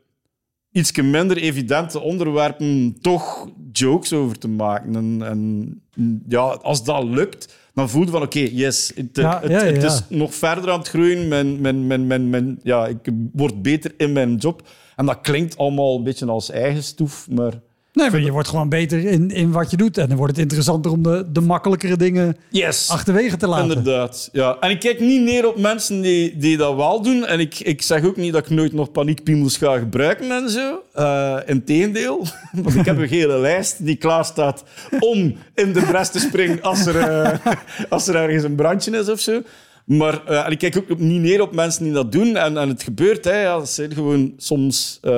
[0.72, 4.95] iets minder evidente onderwerpen toch jokes over te maken.
[4.95, 5.82] En, en
[6.28, 9.74] ja, als dat lukt, dan voel je van oké, yes, het, Ja, het, ja, ja,
[9.74, 11.28] het is nog verder aan het groeien.
[11.28, 14.68] Mijn, mijn, mijn, mijn, mijn, ja, ik word beter in mijn job.
[14.95, 17.53] En dat klinkt allemaal een beetje als eigen stoef, maar...
[17.93, 19.97] Nee, maar je wordt gewoon beter in, in wat je doet.
[19.97, 22.89] En dan wordt het interessanter om de, de makkelijkere dingen Yes!
[22.89, 23.67] achterwege te laten.
[23.67, 24.57] Inderdaad, ja.
[24.59, 27.25] En ik kijk niet neer op mensen die, die dat wel doen.
[27.25, 30.81] En ik, ik zeg ook niet dat ik nooit nog paniekpiemels ga gebruiken en zo.
[30.95, 32.25] Uh, Integendeel.
[32.63, 34.63] Want ik heb een hele lijst die klaar staat
[34.99, 37.53] om in de bres te springen als er, uh,
[37.89, 39.41] als er ergens een brandje is of zo.
[39.86, 42.36] Maar uh, en ik kijk ook niet neer op mensen die dat doen.
[42.36, 43.41] En, en het gebeurt, hè.
[43.41, 45.11] Ja, dat zijn gewoon soms uh,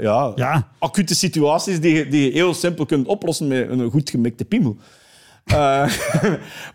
[0.00, 0.68] ja, Ja.
[0.78, 4.76] acute situaties die, je- die je heel simpel kunt oplossen met een goed gemikte piemel.
[5.52, 5.56] Uh,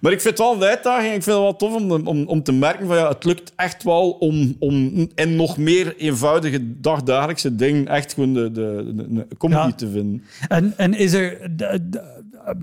[0.02, 1.14] maar ik vind het wel een uitdaging.
[1.14, 3.84] Ik vind het wel tof om, om, om te merken van ja, het lukt echt
[3.84, 9.28] wel om, om in nog meer eenvoudige dagdagelijkse dingen echt gewoon de, de, de, de
[9.38, 9.72] comedy Ja.
[9.72, 10.24] te vinden.
[10.48, 11.38] En, en is er,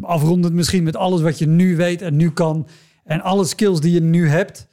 [0.00, 2.66] afrondend misschien met alles wat je nu weet en nu kan...
[3.06, 4.66] en alle skills die je nu hebt...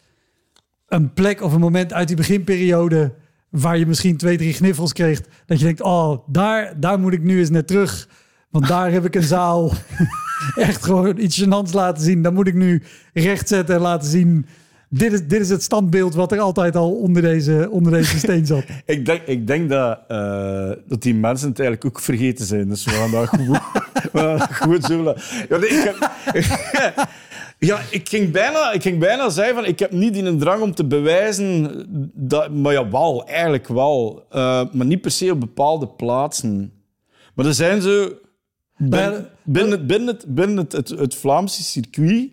[0.88, 3.14] een plek of een moment uit die beginperiode...
[3.50, 5.22] waar je misschien twee, drie gniffels kreeg...
[5.46, 8.08] dat je denkt, oh, daar, daar moet ik nu eens naar terug...
[8.50, 9.72] Want daar heb ik een zaal
[10.56, 12.22] echt gewoon iets gênants laten zien.
[12.22, 14.46] Dan moet ik nu rechtzetten en laten zien...
[14.90, 18.46] Dit is, dit is het standbeeld wat er altijd al onder deze, onder deze steen
[18.46, 18.64] zat.
[18.86, 22.70] Ik denk, ik denk dat, eh, dat die mensen het eigenlijk ook vergeten zijn.
[22.70, 23.28] Dus we gaan we
[24.20, 25.16] gaan dat gewoon zo.
[25.50, 27.10] Ja, nee, ik, heb-
[27.66, 30.62] ja, ik, ging bijna, ik ging bijna zeggen van ik heb niet die een drang
[30.62, 31.86] om te bewijzen.
[32.14, 34.26] Dat, maar ja, wel, eigenlijk wel.
[34.30, 36.74] Eh, maar niet per se op bepaalde plaatsen.
[37.36, 38.14] Maar er zijn zo...
[38.78, 42.30] Binnen, binnen, het- binnen, het, binnen het, het, het Vlaamse circuit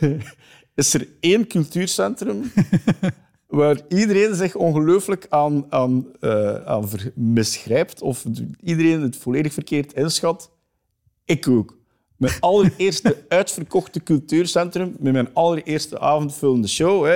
[0.74, 2.52] is er één cultuurcentrum
[3.46, 8.24] waar iedereen zich ongelooflijk aan, aan, eh, aan misgrijpt of
[8.62, 10.50] iedereen het volledig verkeerd inschat.
[11.24, 11.75] Ik ook.
[12.16, 17.04] Mijn allereerste uitverkochte cultuurcentrum, met mijn allereerste avondvullende show.
[17.04, 17.14] Hè.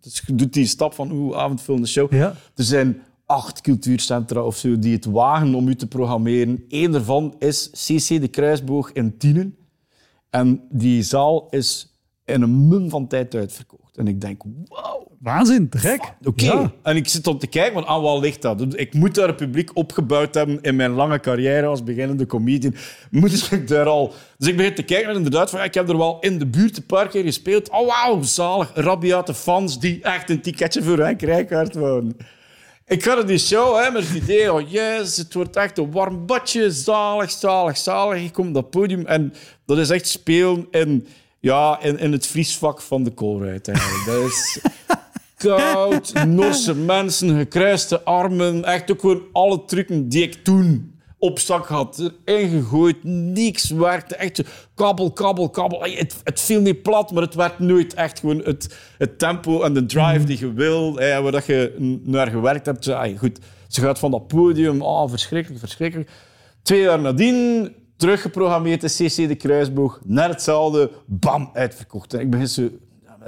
[0.00, 2.12] Dus, je doet die stap van oeh, avondvullende show.
[2.12, 2.34] Ja.
[2.54, 6.64] Er zijn acht cultuurcentra of zo die het wagen om u te programmeren.
[6.68, 9.56] Eén daarvan is CC de Kruisboog in Tienen.
[10.30, 13.85] En die zaal is in een mum van tijd uitverkocht.
[13.96, 16.12] En ik denk, wauw, Waanzin, te gek.
[16.24, 16.44] Oké.
[16.44, 16.72] Ja.
[16.82, 18.78] En ik zit om te kijken, want aan wat ligt dat?
[18.78, 22.74] Ik moet daar een publiek opgebouwd hebben in mijn lange carrière als beginnende comedian.
[23.10, 24.12] Moet ik daar al...
[24.38, 26.76] Dus ik begin te kijken en inderdaad, van, ik heb er wel in de buurt
[26.76, 27.70] een paar keer gespeeld.
[27.70, 28.70] Oh, wauw, zalig.
[28.74, 32.16] Rabiate fans die echt een ticketje voor Henk Rijkaard wouden.
[32.86, 35.90] Ik ga naar die show hè, met het idee, oh yes, het wordt echt een
[35.90, 38.22] warm badje, zalig, zalig, zalig.
[38.22, 39.32] Ik kom op dat podium en
[39.64, 41.06] dat is echt spelen in,
[41.46, 44.04] ja, in, in het vriesvak van de koolruit eigenlijk.
[44.06, 44.60] Dat is
[45.36, 51.66] koud, Norse mensen, gekruiste armen, echt ook gewoon alle trucken die ik toen op zak
[51.66, 54.42] had, erin gegooid, niks werkte, echt
[54.74, 55.82] kabbel, kabbel, kabbel.
[55.82, 59.74] Het, het viel niet plat, maar het werd nooit echt gewoon het, het tempo en
[59.74, 62.88] de drive die je wil, eh, waar dat je naar gewerkt hebt.
[62.88, 63.38] Ay, goed,
[63.68, 66.10] ze gaat van dat podium, oh, verschrikkelijk, verschrikkelijk.
[66.62, 72.14] Twee jaar nadien, teruggeprogrammeerd CC de Kruisboog, naar hetzelfde, bam, uitverkocht.
[72.14, 72.68] Ik begin zo,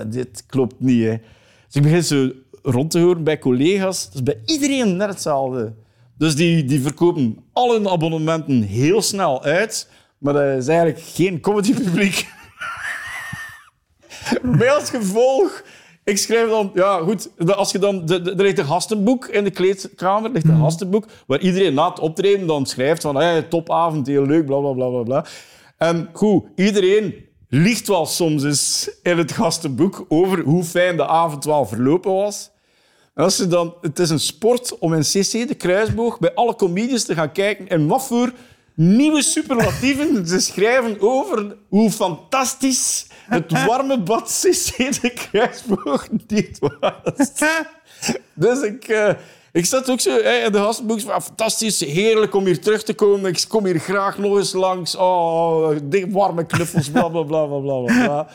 [0.07, 1.17] dit klopt niet, hè.
[1.67, 2.31] Dus ik begin zo
[2.63, 4.11] rond te horen bij collega's.
[4.15, 5.75] Is bij iedereen net hetzelfde.
[6.19, 9.89] Dus die, die verkopen al hun abonnementen heel snel uit.
[10.19, 12.29] Maar dat is eigenlijk geen comedypubliek.
[14.43, 15.63] Met als gevolg...
[16.09, 16.71] Ik schrijf dan...
[16.75, 17.29] Ja, goed.
[17.57, 18.07] Als je dan...
[18.07, 20.25] de- de- Er ligt een gastenboek in de kleedkamer.
[20.25, 23.17] Er ligt een gastenboek waar iedereen na het optreden dan schrijft van...
[23.17, 25.25] Hey, topavond, heel leuk, bla, bla, bla, bla, bla.
[25.79, 27.15] En goed, iedereen
[27.49, 32.51] liegt wel soms eens in het gastenboek over hoe fijn de avond wel verlopen was.
[33.15, 36.55] En als je dan, het is een sport om in CC de Kruisboog bij alle
[36.55, 38.33] comedians te gaan kijken en wat voor
[38.75, 47.33] nieuwe superlatieven ze schrijven over hoe fantastisch het warme bad CC de Kruisboog niet was.
[48.35, 49.11] Dus ik, eh,
[49.53, 52.95] ik zat ook zo in de gastenboek van ah, fantastisch, heerlijk om hier terug te
[52.95, 53.31] komen.
[53.31, 54.97] Ik kom hier graag nog eens langs.
[54.97, 58.29] Oh, die warme knuffels, bla bla bla bla bla.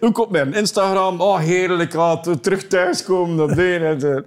[0.00, 1.20] Ook op mijn Instagram.
[1.20, 1.94] Oh, heerlijk.
[1.94, 3.36] Ah, te- terug thuiskomen.
[3.36, 3.84] Dat ding.
[3.84, 4.24] En de,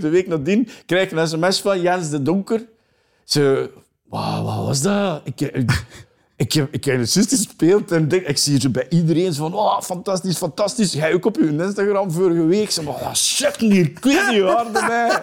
[0.00, 2.66] de week nadien krijg ik een sms van Jens de Donker.
[3.24, 3.70] Ze,
[4.08, 5.20] wauw, wat was dat?
[5.24, 5.40] Ik,
[6.38, 10.36] ik, heb, ik heb juist gespeeld en ik zie ze bij iedereen van, oh, fantastisch,
[10.36, 10.92] fantastisch.
[10.92, 12.70] Jij ook op je Instagram vorige week.
[12.70, 13.12] Ze maar, oh,
[13.58, 15.22] hier, crazy hard bij.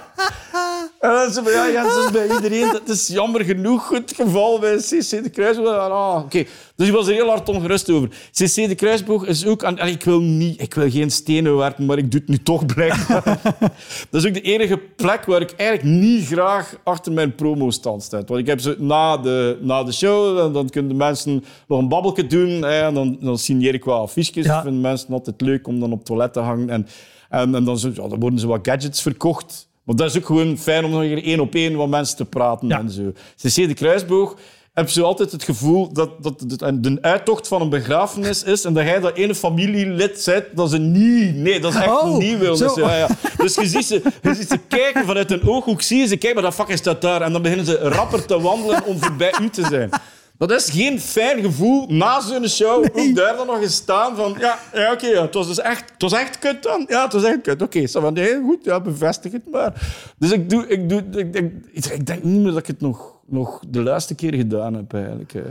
[0.99, 2.71] En dan ze van, ja, ja, is bij iedereen.
[2.71, 5.77] Dat is jammer genoeg het geval bij CC de Kruisboog.
[5.77, 6.45] Ah, oké.
[6.75, 8.09] Dus ik was er heel hard ongerust over.
[8.31, 9.63] CC de Kruisboog is ook...
[9.63, 12.65] Aan, ik, wil niet, ik wil geen stenen werpen, maar ik doe het nu toch
[12.65, 13.23] blijkbaar.
[14.09, 18.23] dat is ook de enige plek waar ik eigenlijk niet graag achter mijn promo-stand sta.
[18.25, 21.79] Want ik heb ze na de, na de show, dan, dan kunnen de mensen nog
[21.79, 22.49] een babbelje doen.
[22.49, 24.45] Hè, en dan, dan signeer ik wel affiches.
[24.45, 24.61] Ja.
[24.61, 26.69] Vinden mensen altijd leuk om dan op het toilet te hangen.
[26.69, 26.87] En,
[27.29, 29.67] en, en dan, zo- ja, dan worden ze wat gadgets verkocht.
[29.83, 32.67] Maar dat is ook gewoon fijn om nog één op één wat mensen te praten
[32.67, 32.79] Ja.
[32.79, 33.11] en zo.
[33.41, 34.35] CC de Kruisboog
[34.75, 38.63] heb je altijd het gevoel dat, dat het een- de uittocht van een begrafenis is
[38.65, 41.35] en dat jij dat ene familielid bent dat ze niet...
[41.35, 42.57] Nee, dat is echt Oh, niet wil.
[42.57, 43.07] Dus, ja, ja.
[43.37, 46.33] dus je, ziet ze, je ziet ze kijken vanuit hun ooghoek, zie je ze kijken,
[46.33, 47.21] maar dat fucking staat daar.
[47.21, 49.89] En dan beginnen ze rapper te wandelen om voorbij u te zijn.
[50.37, 52.85] Dat is geen fijn gevoel na zo'n show.
[52.93, 54.35] Ook daar dan nog eens staan van...
[54.39, 56.85] Ja, ja oké, ja, het was dus echt, het was echt kut dan.
[56.87, 57.61] Ja, het was echt kut.
[57.61, 59.73] Oké, okay, nee, goed, ja, bevestig het maar.
[60.17, 63.14] Dus ik, doe, ik, doe, ik, denk, ik denk niet meer dat ik het nog,
[63.27, 65.33] nog de laatste keer gedaan heb, eigenlijk.
[65.33, 65.43] eh.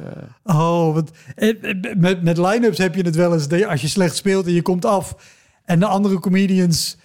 [0.44, 3.66] Oh, want eh, eh, met, met line-ups heb je het wel eens.
[3.66, 5.16] Als je slecht speelt en je komt af.
[5.64, 6.96] En de andere comedians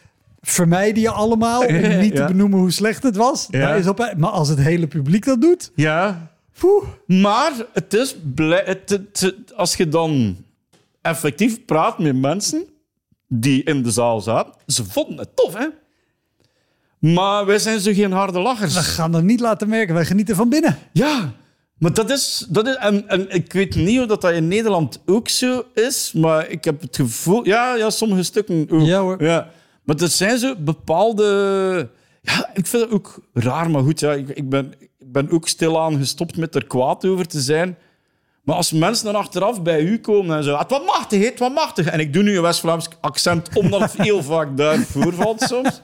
[0.41, 1.65] vermijden je allemaal.
[1.65, 3.47] Om niet te benoemen hoe slecht het was.
[3.51, 3.59] Ja.
[3.59, 5.71] Daar is op, maar als het hele publiek dat doet.
[5.75, 6.83] Ja, Poeh.
[7.05, 10.37] Maar het is blij, het, het- het- als je dan
[11.01, 12.63] effectief praat met mensen
[13.27, 15.67] die in de zaal zaten, ze vonden het tof, hè?
[16.99, 18.75] Maar wij zijn zo geen harde We lachers.
[18.75, 19.93] gaan dat niet laten merken.
[19.93, 20.77] Wij genieten van binnen.
[20.91, 21.33] Ja,
[21.77, 22.45] maar dat is...
[22.49, 26.11] Dat is en, en ik weet niet of dat, dat in Nederland ook zo is,
[26.13, 27.45] maar ik heb het gevoel...
[27.45, 28.81] Ja, ja sommige stukken ook.
[28.81, 29.23] Ja, hoor.
[29.23, 29.49] Ja.
[29.83, 31.89] Maar er zijn zo bepaalde...
[32.21, 35.47] Ja, ik vind het ook raar, maar goed, ja, ik, ik, ben, ik ben ook
[35.47, 37.77] stilaan gestopt met er kwaad over te zijn.
[38.43, 40.57] Maar als mensen dan achteraf bij u komen en zo...
[40.57, 41.85] Het was machtig, het was machtig.
[41.85, 45.81] En ik doe nu een West-Vlaams accent, omdat het heel vaak daar voorvalt soms.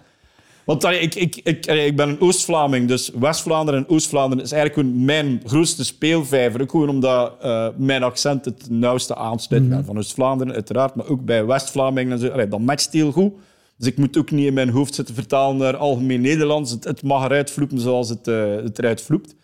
[0.65, 4.51] Want allee, ik, ik, ik, allee, ik ben een Oost-Vlaming, dus West-Vlaanderen en Oost-Vlaanderen is
[4.51, 6.61] eigenlijk gewoon mijn grootste speelvijver.
[6.61, 9.69] Ook gewoon omdat eh, mijn accent het nauwste aansluit.
[9.69, 12.27] Ben van Oost-Vlaanderen, uiteraard, maar ook bij West-Vlamingen en zo.
[12.27, 13.33] Allee, dat matcht heel goed.
[13.77, 16.71] Dus ik moet ook niet in mijn hoofd zitten vertalen naar algemeen Nederlands.
[16.71, 19.35] Het, het mag eruit vloepen zoals het, eh, het eruit vloept.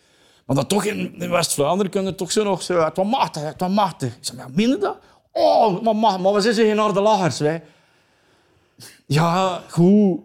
[0.46, 2.84] Maar dan toch in, in West-Vlaanderen kunnen toch zo nog zo...
[2.84, 4.16] Het was machtig, het was machtig.
[4.16, 4.96] Ik zeg, maar je dat?
[5.32, 7.62] Oh, maar, maar, maar we zijn geen harde lachers, wij.
[9.06, 10.20] Ja, goed.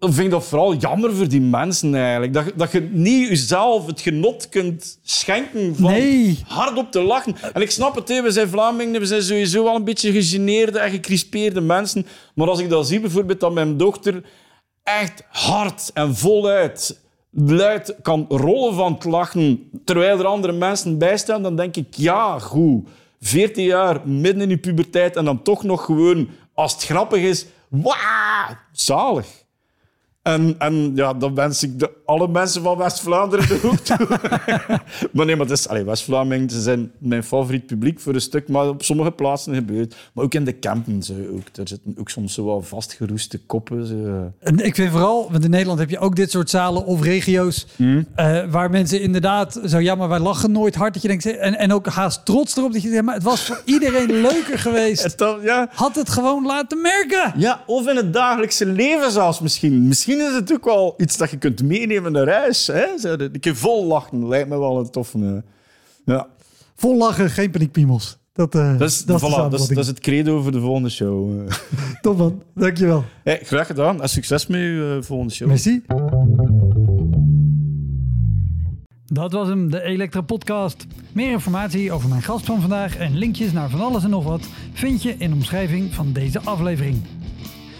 [0.00, 2.32] Vind ik dat vooral jammer voor die mensen eigenlijk.
[2.32, 6.42] Dat, je- dat je niet jezelf het genot kunt schenken van Nee.
[6.46, 7.34] hardop te lachen.
[7.52, 10.78] En ik snap het, hè, we zijn Vlamingen, we zijn sowieso wel een beetje gegeneerde
[10.78, 12.06] en gecrispeerde mensen.
[12.34, 14.22] Maar als ik dat zie, bijvoorbeeld dat mijn dochter
[14.82, 17.00] echt hard en voluit
[17.32, 21.94] luid kan rollen van het lachen, terwijl er andere mensen bij staan, dan denk ik,
[21.96, 22.88] ja, goed.
[23.20, 27.46] 14 jaar, midden in je puberteit en dan toch nog gewoon, als het grappig is,
[27.68, 29.26] wauw, zalig.
[30.22, 34.06] En, en ja, dan wens ik de, alle mensen van West-Vlaanderen de hoek toe.
[35.12, 38.48] maar nee, maar het is, allee, West-Vlamingen ze zijn mijn favoriet publiek voor een stuk,
[38.48, 42.08] maar op sommige plaatsen gebeurt Maar ook in de campen, zo, ook, daar zitten ook
[42.10, 43.86] soms zo wel vastgeroeste koppen.
[43.86, 44.32] Zo.
[44.40, 47.66] En ik vind vooral, want in Nederland heb je ook dit soort zalen of regio's.
[48.14, 50.92] eh, waar mensen inderdaad zo, ja, maar wij lachen nooit hard.
[50.92, 53.42] Dat je denkt, en, en ook haast trots erop dat je denkt, maar het was
[53.42, 55.02] voor iedereen leuker geweest.
[55.02, 57.32] Het dan- ja, Had het gewoon laten merken.
[57.36, 59.88] Ja, of in het dagelijkse leven zelfs misschien.
[59.88, 62.66] Misschien is het ook wel iets dat je kunt meenemen naar huis.
[62.66, 62.98] Hè?
[62.98, 65.18] Zo, Een keer vol lachen lijkt me wel een toffe...
[65.18, 66.26] eh, Ja.
[66.76, 68.18] Vol lachen, geen paniekpiemels.
[68.32, 69.68] Dat, eh, Dat is, dat is voilà, dat, is, samenvatting.
[69.74, 71.48] dat is het credo voor de volgende show.
[72.00, 73.04] Top man, dankjewel.
[73.24, 75.48] Hey, graag gedaan en succes met je eh, volgende show.
[75.48, 75.82] Merci.
[79.06, 80.86] Dat was hem, de Elektra Podcast.
[81.12, 84.40] Meer informatie over mijn gast van vandaag en linkjes naar van alles en nog wat
[84.72, 86.96] vind je in de omschrijving van deze aflevering.